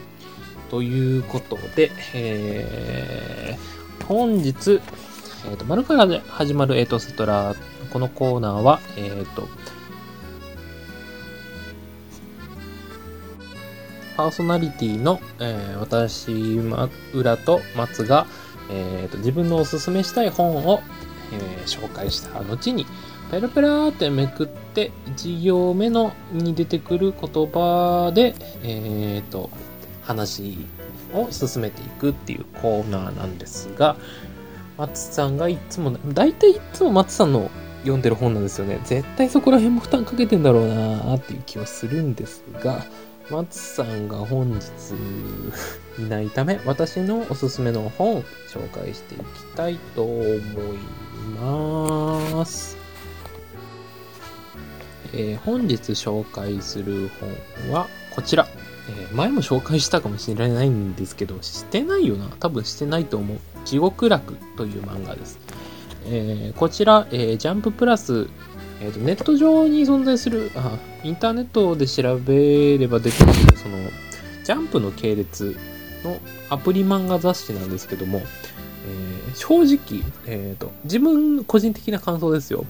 [0.69, 3.80] ということで、えー、
[4.11, 4.81] 本日、
[5.47, 7.55] えーと、丸から始まるエトセトラ。
[7.93, 9.47] このコーナーは、えっ、ー、と、
[14.17, 18.27] パーソナリティの、えー、私、ま、浦と松が、
[18.69, 20.81] えーと、自分のおすすめしたい本を、
[21.33, 22.87] えー、紹介した後に、
[23.31, 29.51] ペラペラってめくって、1行目のに出てくる言葉で、えっ、と、
[30.11, 30.67] 話
[31.15, 33.97] を進めていくっていうコーナーなんですが、
[34.77, 38.81] 松さんがいつも、大体いつも松さんの読んでる本なんですよね。
[38.85, 42.85] 絶対そこら辺も負担かけてんだろうなーっていう気はするんですが、
[43.31, 44.67] 松さんが本日
[45.99, 49.23] いないため、私のおすすめの本紹介していき
[49.55, 50.39] たいと思い
[51.39, 52.77] ます。
[55.13, 57.11] えー本日紹介する
[57.65, 58.49] 本はこちら。
[58.99, 62.27] えー前も紹介したかもしれないんですけど、してないよな。
[62.39, 63.39] 多分してないと思う。
[63.65, 65.39] 地獄楽という漫画です。
[66.07, 68.29] えーこちら、えージャンププラス、
[68.81, 73.77] えーとネット上に存在するあ、インターネットで調べれば出てくる、その、
[74.45, 75.57] ジャンプの系列
[76.05, 82.65] のアプリ漫画雑誌なんですけども、えー正直、えーと、自分個人的な感想ですよ。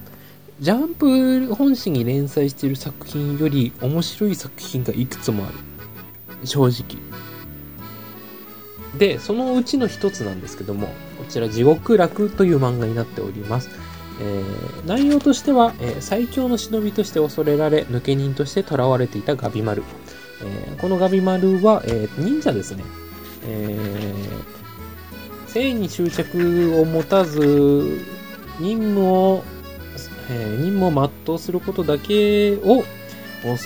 [0.61, 5.55] ジャンプ本誌に連載している作品より面白い作品がいくつもある。
[6.45, 6.99] 正直。
[8.99, 13.71] で、そのうちの一つなんですけども、こちら地獄楽という漫画になっております。
[14.21, 19.83] えー内容としては、えー最強の忍びとして恐れられ、抜け人として囚われていたガビマル。
[20.43, 22.85] えーこのガビマルは、えー忍者ですね。
[23.47, 28.01] えー性に執着を持たず、
[28.61, 29.43] 任務を、
[30.31, 32.85] え任務を全うすることだけを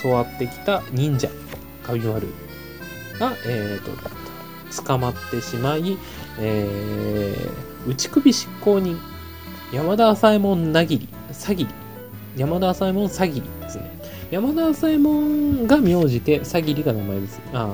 [0.01, 1.29] 教わってきた忍者、
[1.87, 2.27] ガビマル
[3.19, 3.91] が、えーと、
[4.83, 5.97] 捕まってしまい、
[6.39, 8.99] えー、内首執行人、
[9.71, 11.69] 山田浅右衛門なぎり、さぎり、
[12.35, 13.91] 山田浅右衛門さぎりですね。
[14.31, 17.41] 山田浅右衛門が名字で、さぎりが名前です。
[17.53, 17.69] あ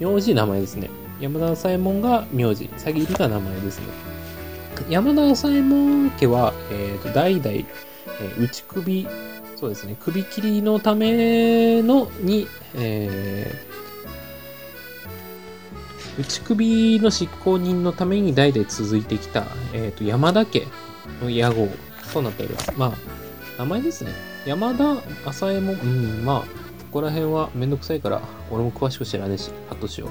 [0.00, 0.90] 名字名前ですね。
[1.20, 3.86] 山田浅右衛門が名字、さぎりが名前ですね。
[4.88, 9.06] 山田浅右衛門家は、えーと、代々、えー内首、
[9.56, 13.67] そうですね、首切りのためのに、えー
[16.18, 20.66] 内首の執行人のために代々続いてきた、えーと、山田家
[21.22, 21.68] の屋号
[22.12, 22.72] となっております。
[22.76, 22.92] まあ、
[23.58, 24.10] 名前ですね。
[24.44, 26.46] 山田浅右衛門、うん、まあ、こ
[26.90, 30.10] こら辺はめんどくさいから、俺も詳しく知らねえし、カットしよう。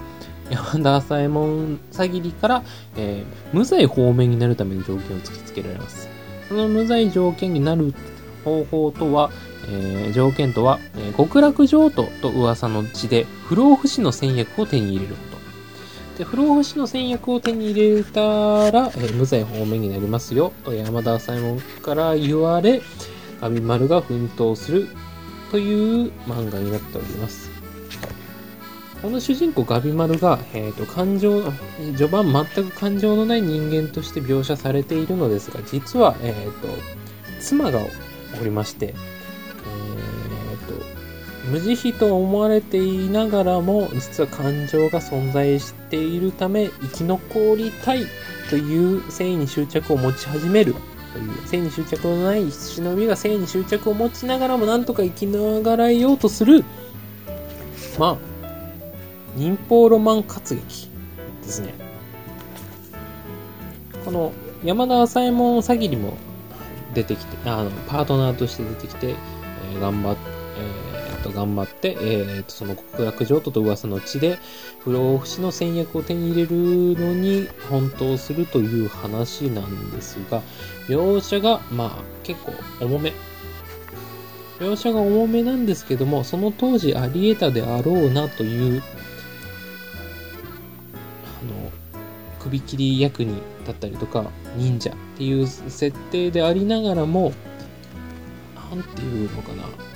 [0.50, 2.64] 山田浅右衛門詐欺りから、
[2.96, 6.08] えー無罪方面になるための条件を突きつけられます。
[6.48, 7.94] その無罪条件になる
[8.46, 9.30] 方法とは、
[9.70, 15.16] えー条件とは、えー極楽浄土と噂の地で不老不死の戦薬を手に入れる。
[16.18, 18.22] で、不老不死の戦薬を手に入れた
[18.72, 22.82] ら、えー無罪方面になりますよ、と山田浅右衛門から言われ、
[23.40, 24.88] ガビマルが奮闘する
[25.52, 27.52] という漫画になっております。
[29.02, 31.44] この主人公ガビマルが、えー、と感情
[31.96, 36.68] 序盤全く感情のない人間として描写されているのですが実は、えー、と
[37.40, 37.80] 妻が
[38.42, 38.96] おりまして、
[41.50, 48.06] 無慈悲と思われていながらも実は感情が存在しているため生き残りたい
[48.50, 50.76] という性に執着を持ち始める
[51.14, 56.64] という性に執着のない忍びが性に執着を持ちながらもなんとか生きながらえようとする
[57.98, 58.38] まあ
[59.36, 60.90] 忍法ロマン活劇
[61.44, 61.74] ですね。
[64.04, 64.34] この
[64.64, 66.18] 山田浅右衛門詐欺にも
[66.94, 70.37] 出てきて、あの、パートナーとして出てきて、えー頑張っえーっ
[71.28, 74.40] と、頑張って、えーと、その極楽浄土と噂の地で、
[74.84, 76.56] 不老不死の戦略を手に入れる
[77.00, 80.42] のに奔走するという話なんですが、
[80.88, 83.14] 描写が、まあ、結構重め
[84.60, 88.82] 描写が重めなんですけども、その当時あり得たであろうなという、
[91.42, 91.72] あの、
[92.40, 97.34] 首切り役人だったりとか、忍者っていう設定でありながらも、
[98.72, 99.87] なんていうのかな。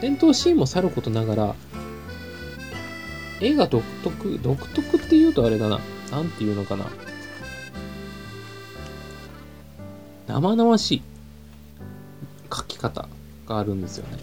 [0.00, 1.54] 戦闘シーンもさることながら、
[3.40, 5.80] 映画独特、独特って言うとあれだな。
[6.10, 6.86] なんていうのかな。
[10.26, 11.02] 生々しい
[12.54, 13.08] 書き方
[13.46, 14.18] があるんですよね。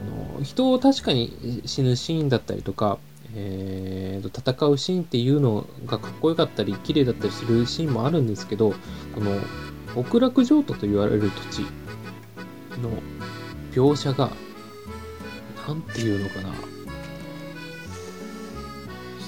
[0.00, 2.98] あの人を確かに死ぬシーンだったりとか、
[3.34, 8.70] えー、と戦うシーンっていうのがかっこよかったり綺麗だったりするシーンもあるんですけど
[9.14, 9.38] この
[9.94, 11.66] 極楽浄土と言われる土地
[12.80, 12.90] の
[13.72, 14.30] 描写が
[15.66, 16.54] なんていうのかな。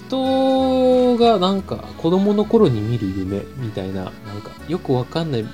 [0.09, 5.45] 人がなんか子供の頃に見る夢みたいななんかよくわかんない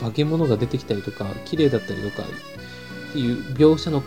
[0.00, 4.02] 化け物が出てきたりとか綺麗だったりとかっていう描写の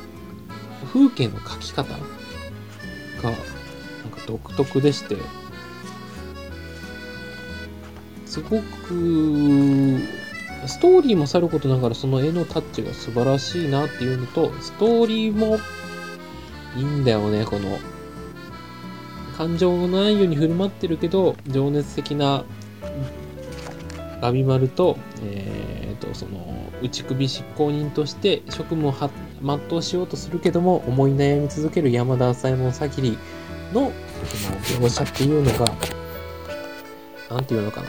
[0.92, 3.38] 風景の描き方がなんか
[4.26, 5.18] 独特でして。
[8.32, 10.00] すごく
[10.68, 15.58] ストーリーもさることながらその絵のタッチが素晴らしいなっていうのとストーリーも
[16.76, 17.80] いいんだよねこの。
[19.38, 22.46] 感情のないように振る舞ってるけど情熱的な
[24.22, 28.94] ガビマルと,、えー、とその内首執行人として職務を
[29.42, 33.18] 全うしようとするけども思い悩み続ける山田朝右衛門さきり
[33.74, 33.92] の
[34.60, 35.74] その描写っていうのが
[37.32, 37.88] なんていうのかな。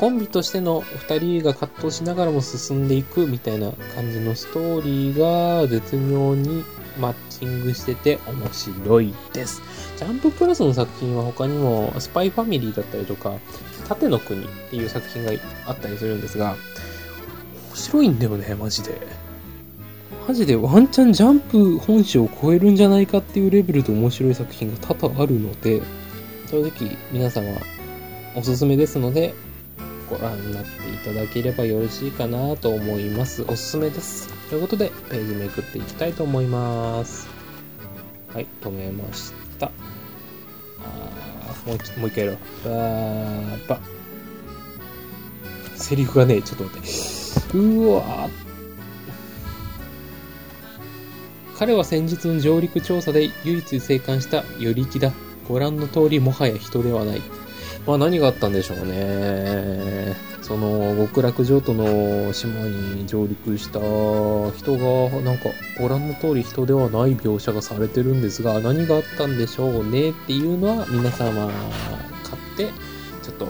[0.00, 6.64] コンビとしての2人が葛藤しながらも進んでいくみたいな感じのストーリーが絶妙に
[6.98, 9.60] マッチングしてて面白いです。
[9.98, 13.34] ジャンププラスの作品は他にもスパイファミリーだったりとか、
[13.88, 15.32] 盾の国っていう作品が
[15.66, 16.56] あったりするんですが、
[17.68, 18.98] 面白いんだよね、マジで。
[20.26, 25.82] マジでワンチャンジャンプ本誌を超えるんじゃないかっていうレベルで面白い作品が多々あるので、
[26.50, 27.46] 正直皆様
[28.34, 29.34] おすすめですので、
[30.10, 33.44] ご覧になっていただければよろしいかなと思います。
[33.46, 34.28] おすすめです。
[34.50, 37.28] ということで、ページめくっていきたいと思います。
[38.34, 39.70] はい、止めました。
[40.80, 42.68] あもうもう一回やろう。
[42.68, 43.80] ばーば。
[45.76, 47.58] セリフがね、ちょっと待って。
[47.58, 48.50] うわー
[51.56, 55.12] 彼は先日の上陸調査で唯一生還した与力だ。
[55.46, 57.22] ご覧の通りもはや人ではない。
[57.86, 60.16] まあ何があったんでしょうね。
[60.42, 64.76] その極楽浄土の島に上陸した人
[65.12, 71.46] がなんかご覧の通り人ではない描写がされてるんですが何があったんでしょうねっていうのは皆様
[72.24, 72.66] 買って
[73.22, 73.46] ちょっと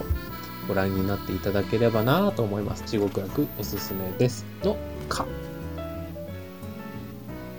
[0.67, 2.83] ご覧になっていただければなと思います。
[2.85, 4.45] 地獄楽おすすめです。
[4.63, 4.77] の、
[5.09, 5.25] か。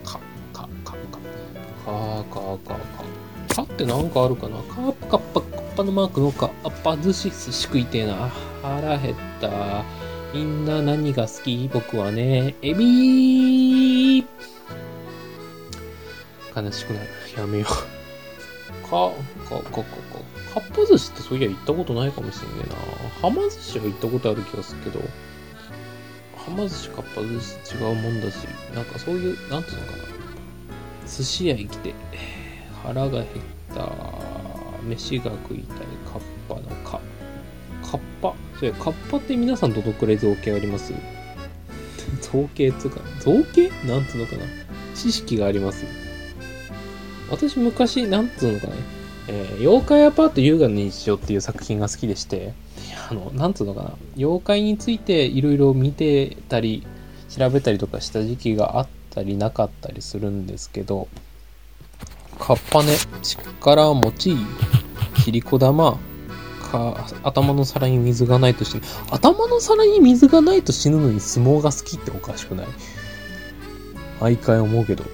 [0.05, 0.21] か、
[0.53, 0.97] か、か、か。
[1.85, 3.57] か、か、か、か。
[3.57, 6.51] かってなんかあるかなカッパカッパのマークのか。
[6.65, 8.31] あっぱ寿司寿司食いてえな。
[8.63, 9.85] 腹減った。
[10.35, 11.71] みんな何が好き？
[11.73, 14.27] 僕はね、エビ悲
[16.71, 17.09] しくなる。
[17.39, 17.69] やめよう。
[18.87, 19.11] か、
[19.49, 19.85] か、か、か、か。
[20.55, 23.29] かっぱ寿司ってそういや行ったことないかもしれねえな。
[23.29, 25.07] はま寿司は行ったことある気がするけど、は
[26.51, 30.05] ま寿司、かっぱ寿司違うもんだし、なんかそういう、なんていうのかな。
[31.07, 31.95] 寿司屋行きて、
[32.83, 33.27] 腹が減っ
[33.75, 33.81] た、
[34.87, 37.01] 飯が食いたい、カッパのか。
[37.83, 38.35] カッパ？
[38.59, 40.93] そうや、カッパって皆さんどのくらい造形あります？
[42.21, 43.71] 造形っつうか、造形？
[43.87, 44.43] なんつうのかな？
[44.95, 45.85] 知識があります。
[47.31, 48.73] 私昔、なんつうのかね、
[49.29, 52.53] えー妖怪アパート優雅の日常っていう作品が好きでして、
[53.11, 56.85] あの、なんつうのかな、妖怪についていろいろ見てたり、
[57.29, 61.09] 調べたりとかした時期があったりなかったりするんですけど、
[62.39, 64.37] カッパね、力持ち、
[65.25, 65.99] 切り子玉、
[66.71, 68.83] か、頭の皿に水がないと死ぬ。
[69.11, 72.67] 頭の皿に水がないと死ぬのに相撲が好きっておかしくない？
[74.21, 75.05] 毎回思うけど。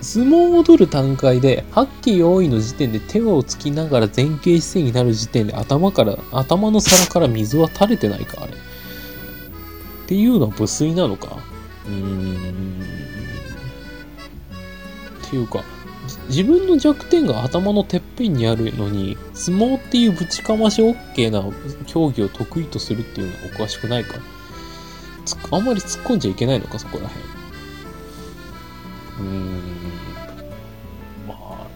[0.00, 8.52] 相撲を取る段階で、八鬼用意の時点で手をつきながら前傾姿勢になる時点で頭から、頭の皿から水は垂れてないか、あれ。
[8.52, 8.56] っ
[10.06, 11.38] ていうのは無粋なのか？
[11.86, 12.82] うーん。
[15.26, 15.64] っていうか、
[16.28, 21.42] 自分の弱点が頭のてっぺんにあるのに、相撲っていうぶちかまし OK な
[21.86, 24.18] 競技を得意とするっていうのはおかしくないか
[25.50, 27.24] あんまり突っ込んじゃいけないのか、そこら辺。
[29.20, 29.62] うーん。
[31.26, 31.66] まあ、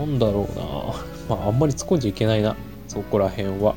[0.00, 0.58] なんだろう
[1.30, 1.36] な。
[1.36, 2.56] まあ、あんまり突っ込んじゃいけないな。
[2.88, 3.74] そこら辺は。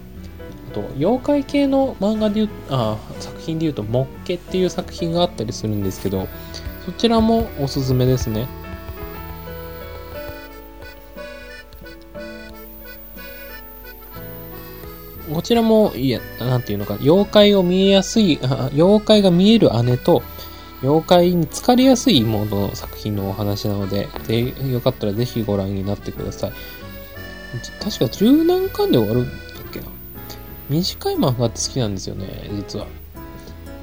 [0.72, 6.28] あと、妖怪系の漫画で言う、あ、作品で言うと、モッケっていう作品があったりするんですけど、
[6.86, 8.48] そちらもおすすめですね。
[15.34, 18.40] こちらも、いや、なんていうのか、妖怪を見えやすい、
[18.74, 20.24] 妖怪が見える姉と、
[20.82, 26.52] 妖怪に疲れやすい妹の作品のお話なので、ぜよかったらぜひご覧になってください。
[27.82, 29.86] 確か十何巻で終わるんだっけな。
[30.70, 32.88] 短い漫画って好きなんですよね、実は。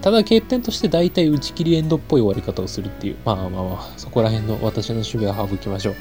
[0.03, 3.17] ただ欠点として大体打ち切りエンドっぽい終わり方をするっていう。
[3.25, 5.95] まあまあまあ、そこら辺の私の趣味は省きましょう。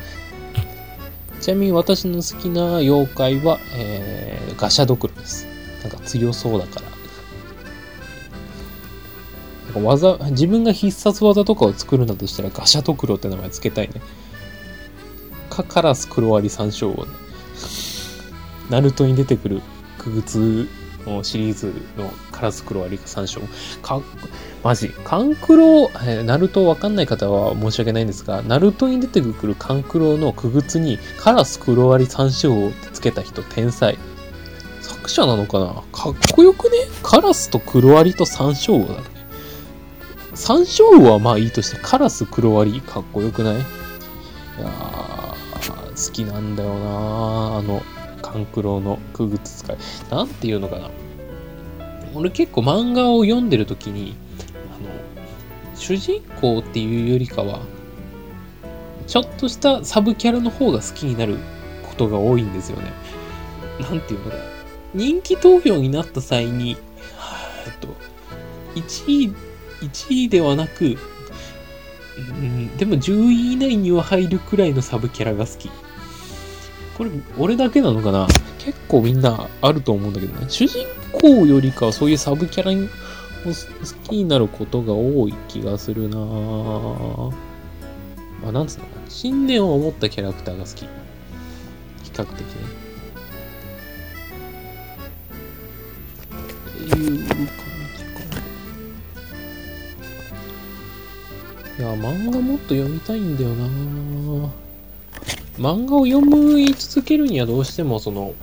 [1.39, 5.47] ちなみに私の好きな妖怪は、えー、ガシャドクロです。
[5.83, 6.87] なんか強そうだから。
[9.65, 14.01] なんか技、自分が必殺技とかを作るんだとしたらガシャドクロって名前つけたいね。
[15.49, 17.11] か、カラスクロアリ山椒をね。
[18.69, 19.61] ナルトに出てくる
[19.97, 20.65] クグツの
[21.23, 23.41] シリーズのカラス黒割り山椒。
[23.81, 24.01] か、
[24.63, 24.89] マジ？
[24.89, 33.97] カンクロ、えーナルトわかんない方は申し訳ないんですが、ナルトに出てくるカンクロのクグツにカラス黒割り山椒をつけた人天才。
[34.81, 35.83] 作者なのかな？
[35.91, 36.77] かっこよくね？
[37.01, 39.07] カラスと黒割りと山椒だね。
[40.35, 43.55] 山椒はまあいいとして、カラス黒割りかっこよくない？
[43.55, 43.65] いや
[44.61, 47.81] 好きなんだよなあの、
[48.31, 49.77] カンクロのクグツ使い。
[50.11, 50.91] なんていうのかな。
[52.13, 54.15] 俺結構漫画を読んでる時に、
[54.75, 57.59] あの、主人公っていうよりかは、
[59.07, 61.37] ちょっとしたサブキャラの方が好きになる
[61.87, 62.91] ことが多いんですよね。
[63.79, 64.43] なんていうのかな。
[64.93, 66.77] 人気投票になった際に、
[67.65, 67.87] えっと、
[68.75, 69.33] 1位、
[69.81, 70.97] 1位ではなく、
[72.17, 75.71] うん、でも10位以内には入るくらいのサブキャラが好き。
[76.99, 78.27] これ、俺だけなのかな？
[78.57, 80.47] 結構みんなあると思うんだけどね。
[80.49, 83.53] 主人公よりかはそういうサブキャラを好
[84.09, 87.31] きになることが多い気がするなぁ。
[88.41, 89.09] まあ、なんつうのかな。
[89.09, 90.81] 信念を持ったキャラクターが好き。
[90.81, 90.89] 比
[92.11, 92.45] 較的ね。
[96.75, 98.19] っていう感じか
[101.79, 101.79] な。
[101.79, 104.49] いや、漫画もっと読みたいんだよなぁ。
[105.59, 108.33] 漫画を読み続けるにはどうしてもその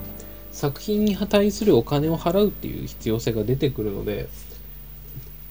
[0.53, 4.29] 作品に対するお金を払うっていう必要性が出てくるので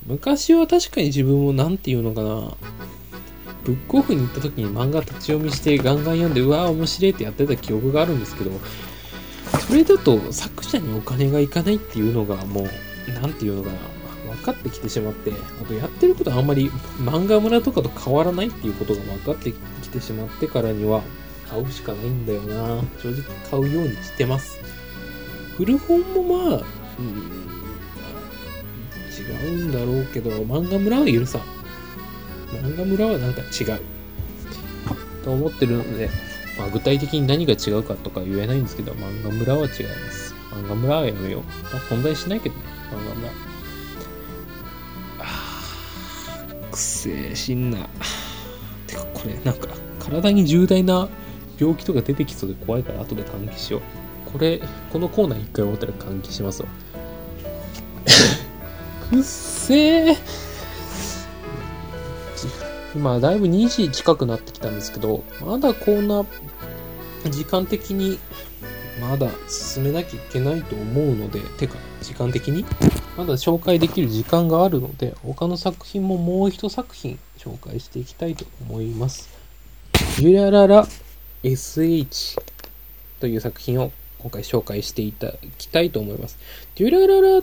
[0.05, 2.55] 昔は確かに自分も何て言うのかな
[3.63, 8.51] ブックオフに行った時に漫画立ち読みしてガンガン読んでうわー面白いってやってた記憶があるんですけど
[9.68, 12.66] それだと作者にお金がいかないっていうのがもう
[13.20, 13.78] 何て言うのかな
[14.36, 21.01] 分かってきてしまってあとやってることはあんまり漫画村とかと変わらないっていうことが分かってきてしまってからには
[21.50, 22.82] 買うしかないんだよな。
[23.02, 24.60] 正直買うようにしてます。
[25.58, 26.64] 古本もまあ、
[27.00, 27.06] うん、
[29.10, 31.41] 違うんだろうけど漫画村は許さん。
[32.52, 33.82] 漫画村はなんか違う。
[35.24, 36.10] と思ってるので、
[36.58, 39.72] まあ、具体的に何が違うかとか言えないんですけど漫画村は違いま
[40.12, 40.36] す。
[40.52, 43.30] 漫画村はやめよう、まあ、存在しないけどね漫画村。
[45.20, 47.89] あくせえしんな
[48.86, 49.70] てかこれなんか
[50.00, 51.10] 体に重大な
[51.60, 53.82] 病気とか出てきそうで怖いから後で換気しよう。
[54.32, 56.68] これ、このコーナー一回終わったら換気しますわ。
[59.10, 60.18] くっせー。
[62.95, 66.26] 今、だいぶ2時近くなってきたんですけど、まだこんな
[67.30, 68.20] 時間的に
[69.01, 72.66] まだ進めなきゃいけないと思うので、てか、時間的に
[73.18, 79.30] まだ紹介できる時間があるので、他の作品ももう一作品紹介していきたいと思います。
[80.20, 80.88] ゆららら
[81.46, 82.41] SH
[83.20, 86.38] という作品を今回紹介していただきたいと思います。
[86.76, 87.41] デュラララっ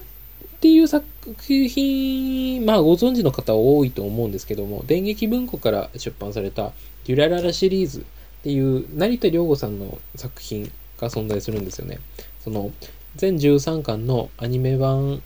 [0.61, 1.07] ていう作
[1.39, 6.73] 品、まあご存知の方多いと思うんですけども、電撃文庫から出版された
[7.05, 8.03] デュラララシリーズっ
[8.43, 12.01] ていう成田良吾さんの作品が存在するんですよね。
[12.43, 12.73] その
[13.15, 15.23] 全13巻のアニメ版、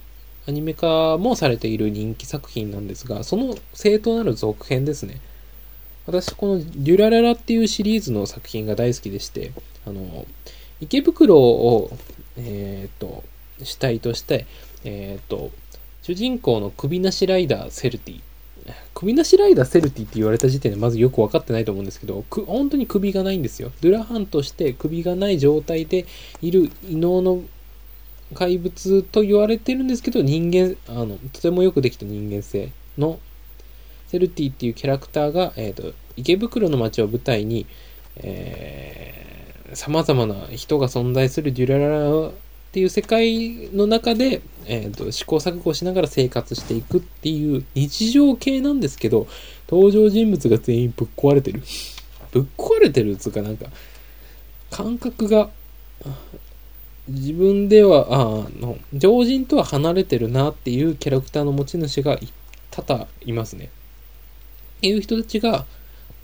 [0.47, 5.21] アニメ化もされている人気作品なんですが、その正当なる続編ですね。
[6.07, 9.53] 私、このデュラララっていうシリーズの作品が大好きでして、
[9.87, 10.27] あの、
[10.81, 11.91] 池袋を、
[12.37, 13.25] えっ、と、
[13.63, 14.47] 主体として、
[14.85, 15.51] えっ、と、
[16.03, 18.21] 主人公の首なしライダーセルティ。
[18.95, 23.73] 首なしライダーセルティって言われた時点でまずよく分かってないと思うんですけど、く本当に首がないんですよ。
[23.81, 26.07] デュラハンとして首がない状態で
[26.43, 27.43] いる異能の
[28.35, 33.19] 怪物と言われてるんですけど、人間、あの、とてもよくできた人間性の
[34.17, 37.67] セルティっていうキャラクターが、えー、と池袋の街を舞台に、
[38.17, 42.33] えー、様々な人が存在するデュラララっ
[42.77, 49.27] っていう世界の中で、えーと、試行錯誤しながら生活していくっていう日常系なんですけど、
[49.67, 51.63] 登場人物が全員ぶっ壊れてる。
[52.33, 53.65] ぶっ壊れてるっつうかなんか、
[54.71, 55.49] 感覚が、
[57.09, 62.19] 自分では、あの、常人とは離れてるなっていうキャラクターの持ち主が
[62.71, 63.71] 多々いますね。
[64.79, 65.65] っていう人たちが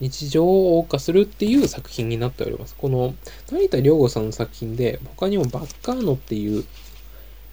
[0.00, 2.74] 日常を謳歌するっていう作品になっております。
[2.76, 3.14] この
[3.50, 6.64] 成田良吾さんの作品で他にもバッカーノっていう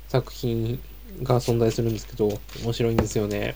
[0.07, 0.79] 作品
[1.23, 3.55] が存在するんですけど、面白いんですよね。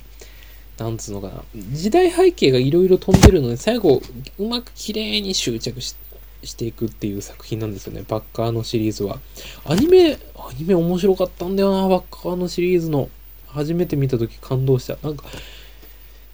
[0.78, 1.44] なんつうのかな。
[1.72, 4.02] 時代背景がいろいろ飛んでるので、最後、
[4.40, 5.96] うまく綺麗に執着し
[6.44, 8.04] していくっていう作品なんですよね。
[8.08, 9.20] バッカーのシリーズは。
[9.66, 13.10] アニメ、アニメ面白かったんだよな、バッカーのシリーズの。
[13.48, 14.98] 初めて見た時感動した。
[15.04, 15.26] なんか、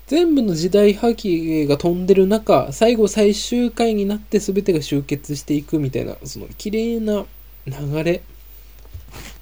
[0.10, 7.26] 全部の時代背景が飛んでる中、最後最終回になって全てが集結していくみたいな、その綺麗な
[7.68, 8.24] 流れ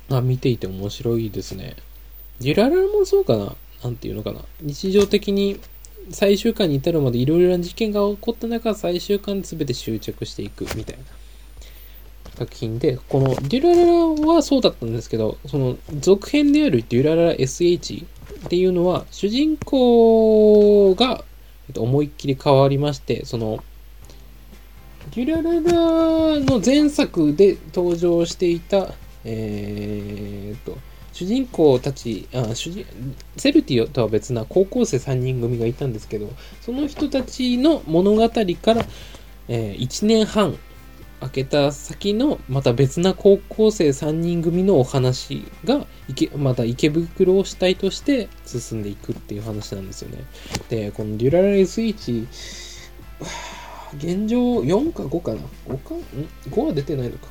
[0.10, 1.78] が見ていて面白いですね。
[2.42, 3.56] デュラララもそうかな？
[3.82, 4.42] なんていうのかな？
[4.62, 5.58] 日常的に
[6.10, 11.04] 最終回に至るまでいろいろな事件が起こった中、最終回に全て執着していくみたいな
[12.38, 18.06] 作品で、このデュラララはそうだったんですけど、その続編であるデュラララ SH
[18.38, 21.24] っていうのは、主人公が、
[21.68, 23.64] えっと、思いっきり変わりまして、その、
[25.16, 30.78] デュラララの前作で登場していた、えー、と、
[31.14, 32.86] 主人公たちあ主人、
[33.38, 36.30] セルティオとは別な高校生3人組がいたんですけど、
[36.62, 38.36] その人たちの物語か
[38.74, 38.86] ら、
[39.48, 40.58] えー、1年半
[41.20, 45.88] 開けた先のまた別な高校生3人組のお話が
[46.36, 50.24] また池袋を主体として進んでいくっていう話なんですよね。
[50.70, 52.28] で、このデュララレスイッチ、
[53.98, 55.96] 現状4か5かな ?5 か？
[55.96, 56.04] ん
[56.52, 57.28] ?5 は出てないのか。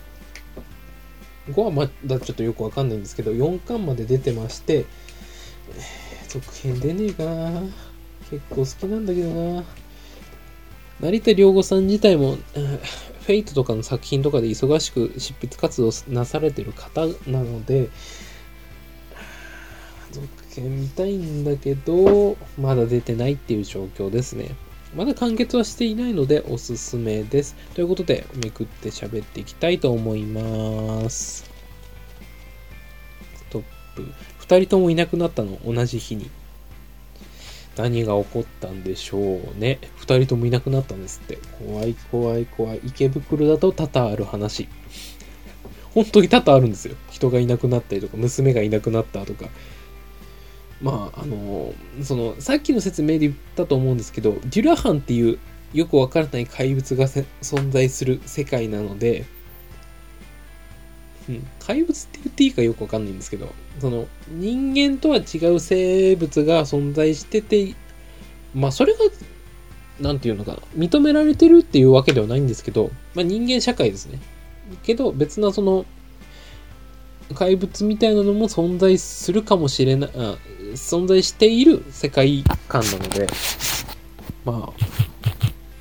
[1.50, 4.84] 5はまだちょっとよくわかんないんですけど、4巻まで出てまして、
[6.28, 7.62] 続編出ねえかな
[8.30, 9.64] 結構好きなんだけどな
[11.00, 12.38] 成田良吾さん自体も、
[13.26, 17.90] フェイトとかの作品とかで忙しく執筆活動なされてる方なので、
[20.12, 24.54] 続編見たいんだけど、まだ出てないっていう状況ですね。
[24.94, 27.56] まだ完結はしていないのでおすすめです。
[27.74, 31.50] ということで、めくって喋っていきたいと思います。
[33.50, 33.62] トッ
[33.96, 34.04] プ。
[34.38, 36.30] 二人ともいなくなったの、同じ日に。
[37.76, 39.78] 何が起こったんでしょうね。
[39.96, 41.38] 二人ともいなくなったんですって。
[41.66, 42.80] 怖い怖い怖い。
[42.84, 44.68] 池袋だと多々ある話。
[45.92, 46.94] 本当に多々あるんですよ。
[47.10, 49.48] 人がいなくなったりとか、娘がいなくなったとか。
[50.80, 55.38] まあ、あの、その、さっきの説明で言ったと思うんですけど、デュラハンっていう
[55.72, 59.24] よくわからない怪物が存在する世界なので、
[61.28, 67.74] うん、怪物って言っていいかよくわかんないんですけど、その人間とは違う生物が存在してて、
[68.54, 69.00] まあそれが、
[70.00, 74.20] なんていうのかな、認められてるっていうわけではないんですけど、まあ人間社会ですね。
[74.82, 75.84] けど別なその、
[77.34, 80.36] 怪物みたいなのも存在するかもしれない、あ
[80.74, 83.26] 存在している世界観なので、
[84.44, 84.86] まあ、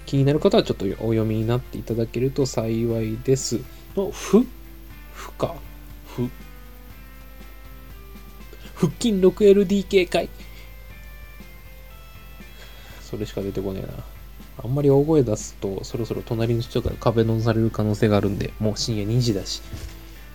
[0.07, 3.59] 気になる方はちょっとお読みになっていただけると幸いです。
[3.95, 4.45] の、ふ
[5.15, 5.55] 負か。
[6.07, 6.29] ふ。
[8.75, 10.29] 腹筋 6LDK 回。
[13.01, 13.93] それしか出てこねえな。
[14.63, 19.61] あんまり大声出すと、そろそろ隣の人から壁ドンされる可能性があるんで、もう深夜2時だし。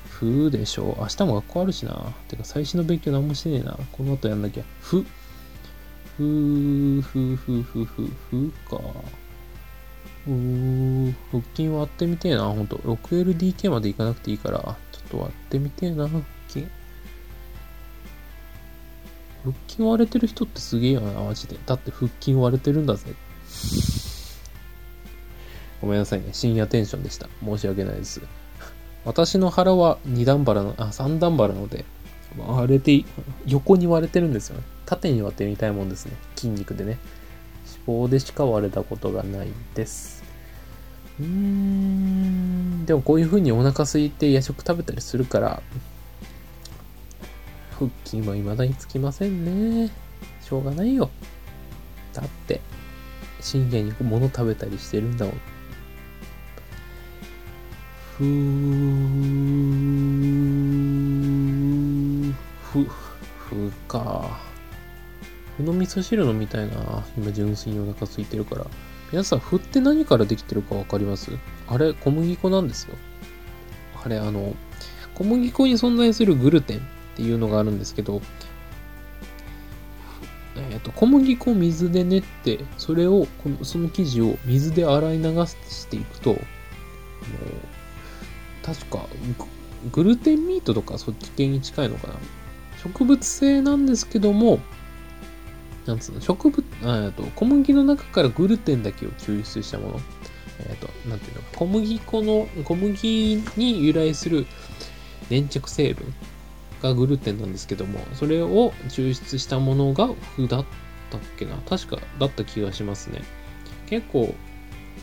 [0.08, 0.96] ふうでしょ。
[1.00, 2.12] 明日も学校あるしな。
[2.28, 3.78] てか、最新の勉強何もしてねえな。
[3.92, 4.64] この後やんなきゃ。
[4.80, 5.04] ふ。
[6.16, 8.80] ふー、ふー、ふー、ふー、ふー、ふーか。
[10.26, 12.76] うー、腹筋割ってみてえな、ほんと。
[12.76, 14.58] 6LDK までいかなくていいから、
[14.92, 16.66] ちょっと割ってみてえな、腹筋。
[19.42, 21.56] 腹筋割れてる人ってすげえよな、マジで。
[21.64, 23.14] だって腹筋割れてるんだぜ。
[25.80, 26.28] ごめんなさいね。
[26.32, 27.28] 深夜テンションでした。
[27.42, 28.20] 申し訳ないです。
[29.06, 31.86] 私の腹は2段腹の、あ、3段腹なので、
[32.36, 33.04] 割れて、
[33.46, 34.64] 横に割れてるんですよね。
[34.84, 36.12] 縦に割ってみたいもんですね。
[36.36, 36.98] 筋肉でね。
[37.90, 40.22] 脂肪でしか割れたことがないです。
[41.18, 45.62] うーん、でもこういう風にお腹空いて夜食食べたりするから、
[47.72, 49.90] 腹筋は未だにつきませんね。
[50.40, 51.10] しょうがないよ。
[52.12, 52.60] だって、
[53.40, 55.34] 深夜に物食べたりしてるんだもん。
[58.18, 58.44] ふー、
[62.72, 64.49] ふ、ふか。
[65.60, 67.04] 麩の味噌汁飲みたいな。
[67.16, 68.66] 今純粋にお腹空いてるから。
[69.12, 71.30] 皆さん、麩って何からできてるかわかります？
[71.68, 72.94] あれ、小麦粉なんですよ。
[74.02, 74.54] あれ、あの、
[75.14, 76.80] 小麦粉に存在するグルテンっ
[77.16, 78.22] ていうのがあるんですけど、
[80.56, 86.38] えっと小麦粉を水で練って、それを、このその生地を水で洗い流していくと、
[88.62, 89.06] 確か
[89.38, 89.46] グ、
[89.90, 92.14] グルテンミートとかそっち系に近いのかな。
[92.82, 94.60] 植物性なんですけども、
[95.86, 100.00] なんつうの、植物、えっと、小麦の中からグルテンだけを抽出したもの。
[100.60, 104.46] えっ、と、なんていうの、小麦粉の、小麦に由来する
[105.30, 106.14] 粘着成分
[106.82, 110.64] がグルテンなんですけども、それを抽出したものが麩だっ
[111.10, 113.22] たっけな確かだった気がしますね。
[113.86, 114.34] 結構、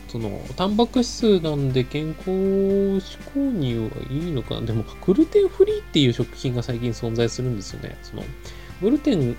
[0.08, 7.96] その、タンパク質なんで健康志向にはいいのかなでも、グルテンフリーっていう食品が最近存在するんですよね。
[8.02, 8.22] その、
[8.80, 9.36] グルテン、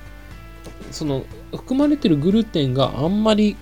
[0.92, 3.56] その、含まれてるグルテンがあんまり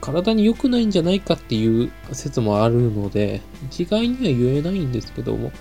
[0.00, 3.40] 体に良くないんじゃないかっていう説もあるので、
[3.70, 5.52] 一概には言えないんですけども、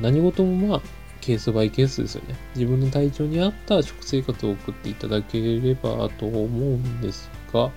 [0.00, 0.82] 何事もまあ、
[1.20, 2.34] ケースバイケースですよね。
[2.56, 7.70] 自分の体調に合った食生活を送っていただければと思うんですが、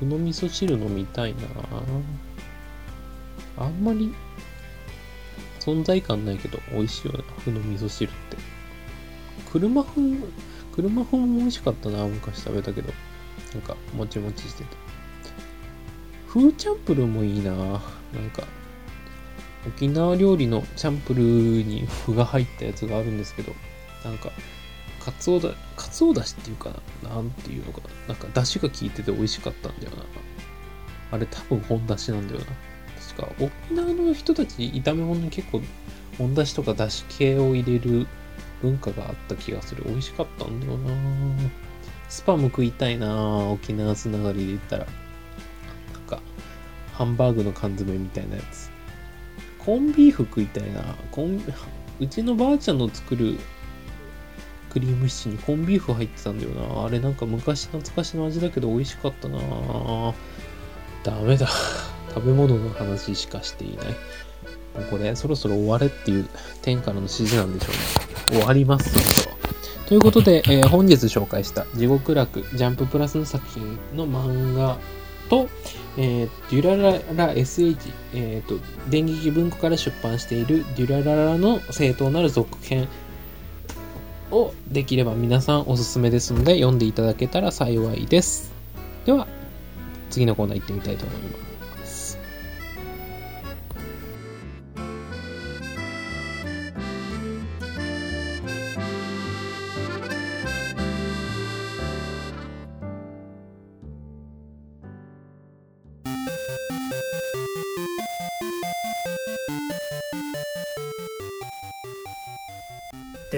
[0.00, 1.38] 麩の味噌汁飲みたいな
[3.58, 4.14] あんまり
[5.58, 8.36] 存在感ないけど美味しいよな、麩の味噌汁って。
[9.50, 10.22] 車麩、
[10.76, 12.92] 車麩も美味しかったな、昔食べたけど。
[13.54, 14.76] なんか、もちもちしてて。
[16.26, 17.80] フーチャンプルもいいななん
[18.30, 18.44] か、
[19.66, 23.54] 沖縄料理のチャンプルーに麩が入ったやつがあるんですけど、
[24.04, 24.30] なんか、
[25.00, 26.70] かつおだ、かつおだしっていうか
[27.02, 28.08] な、なんていうのかな。
[28.08, 30.04] なんか、だしが効いてて美味しかったんだよな。
[31.12, 32.46] あれ多分本だしなんだよな。
[33.00, 35.62] 確か、沖縄の人たち、炒め物に結構、
[36.18, 38.06] 本だしとかだし系を入れる
[38.62, 39.84] 文化があった気がする。
[39.86, 40.90] 美味しかったんだよな
[42.08, 44.86] スパム食いたいな沖縄つながりで言ったら。
[45.92, 46.20] なんか、
[46.92, 48.70] ハンバーグの缶詰みたいなやつ。
[49.58, 51.42] コンビーフ食いたいなコン
[51.98, 53.36] うちのばあちゃんの作る
[54.70, 59.40] クリームシチューにコンビーフ入ってたんだよなあれなんか昔懐かしの味だけど美味しかったな
[61.02, 61.48] ダメだ。
[62.14, 63.86] 食べ物の話しかしていない。
[64.76, 66.28] もうこれ、そろそろ終われっていう
[66.62, 68.40] 天からの指示なんでしょうね。
[68.40, 69.26] 終わります。
[69.86, 74.78] ということで、 えー本日紹介した地獄楽ジャンププラスの作品の漫画
[75.28, 75.48] と、
[75.96, 77.76] えーデュラララ SH、
[78.14, 78.58] えーと、
[78.90, 82.88] 電撃文庫から出版しているデュラララの正当なる続編
[84.30, 88.52] をできれば皆さんおすすめですので読んでいただけたら幸いです。
[89.04, 89.28] では、
[90.10, 91.45] 次のコーナー行ってみたいと思います。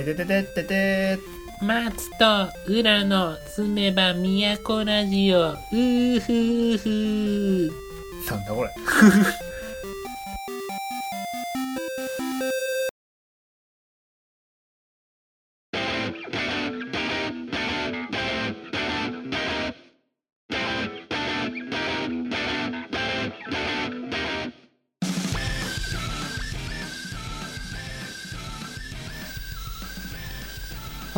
[0.04, 1.18] てててててて
[1.60, 7.70] 松と浦の住めば都ラジオうーふーふー
[8.30, 8.70] なんだこれ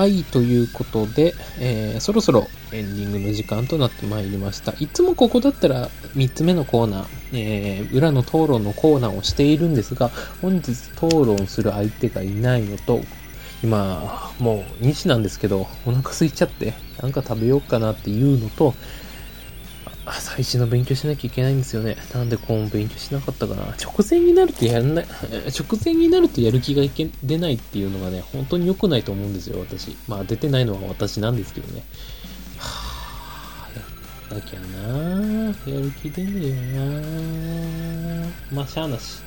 [0.01, 4.72] はい、ということで、えーそろそろエンディングの時間となってまいりました。
[4.80, 13.03] いつもここだったら3つ目のコーナー、えー裏の討論のコーナーをしているんですが、本日討論する相手がいないのと、
[13.62, 16.72] 今、もう2時なんですけど、お腹空いちゃって、
[17.03, 18.74] なんか食べようかなっていうのと、
[20.11, 21.96] 朝一の勉強しなきゃいけないんですよね。
[22.12, 23.62] なんでこう勉強しなかったかな。
[23.80, 25.06] 直前になるとやらない、
[25.58, 29.96] 直前になるとやる気がいけ出ないっていうのがね、本当に良くないと思うんですよ、私。
[30.08, 31.84] まあ出てないのは私なんですけどね。
[32.58, 35.74] はぁ、やんなきゃなぁ。
[35.74, 38.30] やる気出ねえよなぁ。
[38.52, 39.22] まあしゃあなし。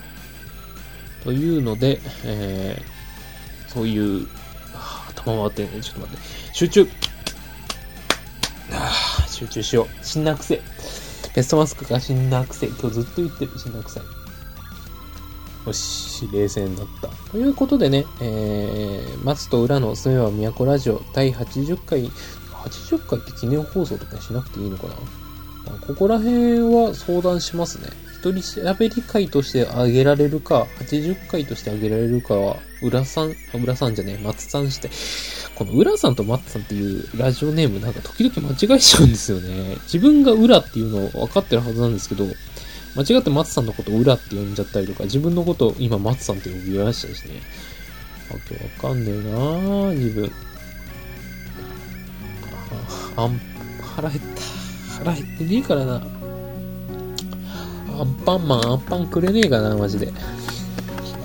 [1.24, 4.28] というので、えー、そういう、
[5.16, 6.24] 頭回ってね、ちょっと待って。
[6.54, 6.90] 集中
[8.72, 10.06] あー集中しよう。
[10.06, 10.62] しんなくせ。
[11.36, 12.68] ベストマスクがしんなくせ。
[12.68, 14.04] 今日ずっと言ってるしんなくさい。
[15.68, 17.08] よし、冷静になった。
[17.32, 22.06] ということでね、えー、松と裏のすめば都ラジオ第80回、
[22.52, 24.96] 80回って記念放送とかしなくていいのかな？
[25.72, 27.90] まここら辺は相談しますね。
[28.14, 34.90] 一人喋り会としてあげられるか、80回としてあげられるかは、浦さん、浦さんじゃねえ、松さんして、
[35.56, 39.76] この浦さんと松さんっていうラジオネームなんか時々間違えちゃうんですよね。
[39.84, 42.26] 自分が浦っていうの分かってるはずなんですけど、
[42.96, 47.42] 間違って松さんのことを裏って呼んじゃったりとか、自分のことを今松さんって呼びましたしね。
[48.30, 48.34] あ
[48.80, 50.32] とわかんねえなぁ、自分。
[53.16, 53.40] あ、あん、
[53.96, 54.42] 腹減った。
[55.04, 55.96] 腹減ってねえからな。
[58.00, 60.12] アンパンマン、アンパンくれねえかな、マジで。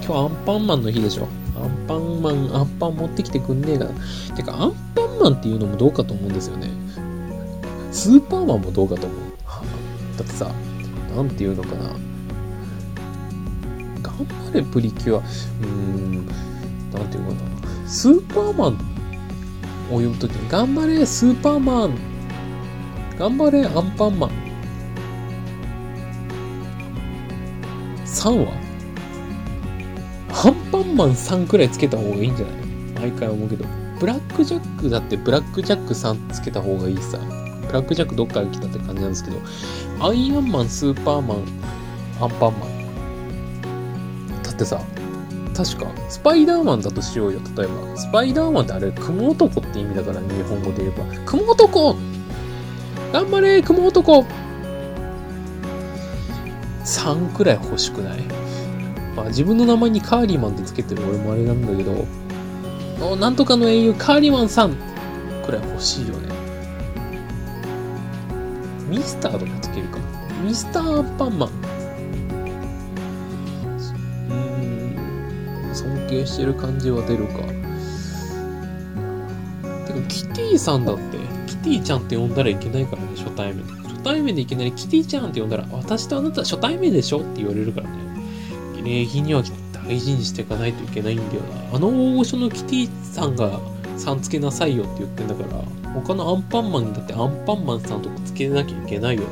[0.04, 1.28] 今日アンパンマンの日でしょ。
[1.62, 3.90] アンパンマン、アンパン持ってきてくんねえかな。
[4.36, 6.70] てか、アンパンマンっていうのもどうかと思うんですよね。
[7.92, 9.18] スーパーマンもどうかと思う。
[10.16, 10.50] だってさ、
[11.16, 11.84] なんていうのかな。
[14.02, 15.18] 頑張れプリキュア。
[15.18, 16.26] うーん、
[16.92, 17.88] なんていうのかな。
[17.88, 18.78] スーパーマン
[19.90, 21.98] を呼ぶときに、頑張れスーパーマン。
[23.18, 24.30] 頑張れアンパンマン。
[28.04, 28.67] 3はアン
[30.78, 32.56] パンマン3くらいつけた方がいいんじゃない？
[33.10, 33.64] 毎回思うけど。
[33.98, 37.18] ブラックジャックだってブラックジャック3つけた方がいいさ。
[37.66, 39.38] ブラックジャックどっから来たって感じなんですけど、
[40.00, 41.38] アイアンマン、スーパーマン、
[42.20, 44.42] アンパンマン。
[44.44, 44.80] だってさ、
[45.54, 47.96] 確か、スパイダーマンだとしようよ、例えば。
[47.96, 51.04] スパイダーマンってあれ、雲男って意味だから、日本語で言えば。
[51.26, 51.96] 雲男
[53.12, 54.24] 頑張れ、雲男
[56.84, 58.37] !3 くらい欲しくない？
[59.18, 62.06] まあ自分の名前にカーリーマンってつけてる俺もあれなんだけど、
[63.16, 64.76] なんとかの英雄、カーリーマンさん
[65.44, 66.28] くらい欲しいよね。
[68.88, 69.98] ミスターとかつけるか。
[70.44, 71.50] ミスターアンパンマン。
[74.30, 74.34] う
[75.72, 75.74] ん。
[75.74, 77.38] 尊敬してる感じは出るか。
[79.84, 81.18] てか、キティさんだって。
[81.48, 83.64] キティちゃんって呼んだらいけないからね、初対面。
[83.66, 87.97] 初対面でいきなりキティちゃんって呼んだら、私とあなた初対面でしょって言われるからね。
[88.88, 89.42] 礼儀には
[89.86, 91.76] 大事にしていかないといけないんだよな。
[91.76, 93.60] あの大御所のキティさんが
[93.98, 95.62] さんつけなさいよって言ってんだから、
[95.92, 99.28] 他のアンパンマンだってアンパンマンさんとかつけなきゃいけないよね。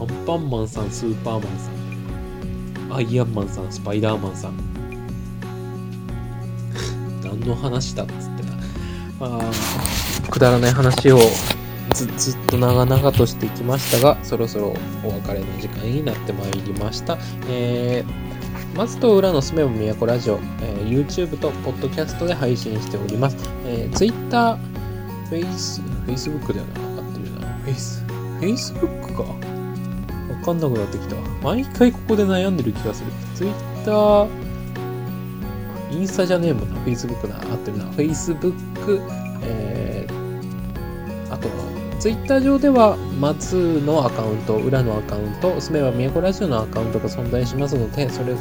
[0.00, 1.70] アンパンマンさん、スーパーマンさ
[2.94, 4.56] ん、アイアンマンさん、スパイダーマンさん。
[7.24, 8.52] 何の話だっつってな。
[9.18, 11.18] まあ、くだらない話を
[11.94, 17.18] ずずっと長々としてきましたが、そろそろお別れの時間になってまいりました。
[17.48, 18.25] えー
[18.76, 23.36] 松と裏のすめば都ラジオ、えー YouTube と Podcast で配信しております。
[23.64, 24.58] えー Twitter、
[25.30, 27.02] Face、Facebook だよな。
[27.02, 27.46] 合ってるな。
[27.64, 28.06] Face、
[28.38, 29.22] Facebook か。
[29.22, 29.28] わ
[30.44, 31.16] かんなくなってきた。
[31.42, 33.10] 毎回ここで悩んでる気がする。
[33.34, 34.28] Twitter、
[35.90, 36.78] インスタじゃねえもんな。
[36.80, 37.36] Facebook な。
[37.50, 37.84] 合ってるな。
[37.92, 39.00] Facebook、
[39.42, 39.85] えー、
[42.06, 48.36] ツイッター上では、松のアカウント、裏のアカウント、すめば都ラジオのアカウントが存在しますので、それを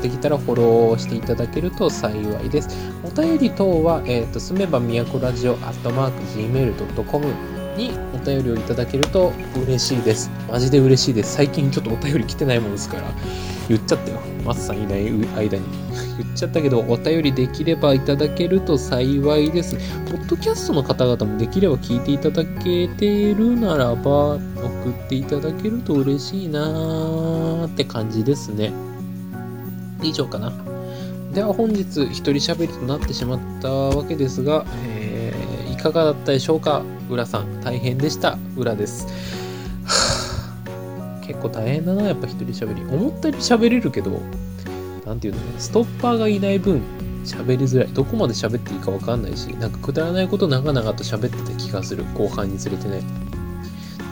[0.00, 2.70] できたらフォローしていただけると幸いです。
[3.04, 7.26] お便り等は、えっ、と、すめば都ラジオ、アットマーク、gmail.com
[7.76, 10.30] にお便りをいただけると嬉しいです。
[10.50, 11.34] マジで嬉しいです。
[11.34, 13.02] 最近ちょっとお便り来てないもんですから、
[13.70, 14.18] 言っちゃったよ。
[14.44, 15.62] 松さんいない間に。
[16.18, 19.76] 言っちゃったけど、お便りできればいただけると幸いです。
[20.10, 24.40] ポッドキャストの方々もできれば聞いていただけてるならば、送
[24.90, 28.72] っていただけると嬉しいなーって感じですね。
[30.02, 30.52] 以上かな。
[31.32, 36.82] では本日一人喋りとなってしまったわけですが、えーいかがだったでしょうか？
[37.08, 38.36] 浦さん、大変でした。
[38.54, 39.06] 浦です。
[41.40, 42.82] 構大変だな、やっぱ一人喋り。
[42.82, 44.20] 思ったより喋れるけど、
[45.06, 46.82] なんていうのね、ストッパーがいない分、
[47.24, 47.88] 喋りづらい。
[47.88, 52.04] どこまで喋っていいかわかんないし、なんかくだらないこと長々と喋ってた気がする。
[52.14, 53.02] 後半につれてね。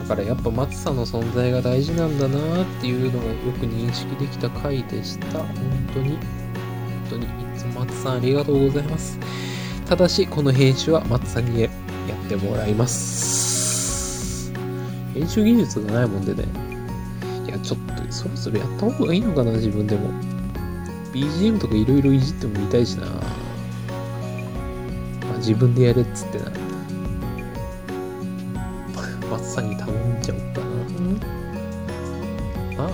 [0.01, 5.39] だからやっぱ松さんの存在が大事なんだなっていうのがよく認識できた回でした。
[5.39, 5.47] 本
[5.93, 6.09] 当に。
[6.09, 6.17] 本
[7.11, 7.25] 当に。
[7.25, 9.19] いつも松さんありがとうございます。
[9.87, 11.71] ただし、この編集は松さんにやっ
[12.27, 14.51] てもらいます。
[15.13, 16.68] 編集技術がないもんでね。
[17.63, 20.09] ちょっと、そろそろやった方がいいのかな、自分でも。
[21.13, 23.05] BGM とかいろいろいじってもみたいしな。
[23.05, 23.11] ま
[25.35, 26.45] あ、自分でやれっつってな。
[29.31, 30.67] 松さんに頼んじゃおうかな。
[32.77, 32.91] まあ、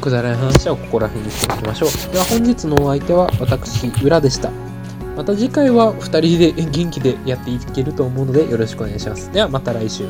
[0.00, 2.12] くだらない話はここら辺にしておきましょう。
[2.12, 4.50] では本日のお相手は私、浦でした。
[5.16, 9.32] また次回は2人で元気でやっていけると思うのでよろしくお願いします。
[9.32, 10.06] ではまた来週。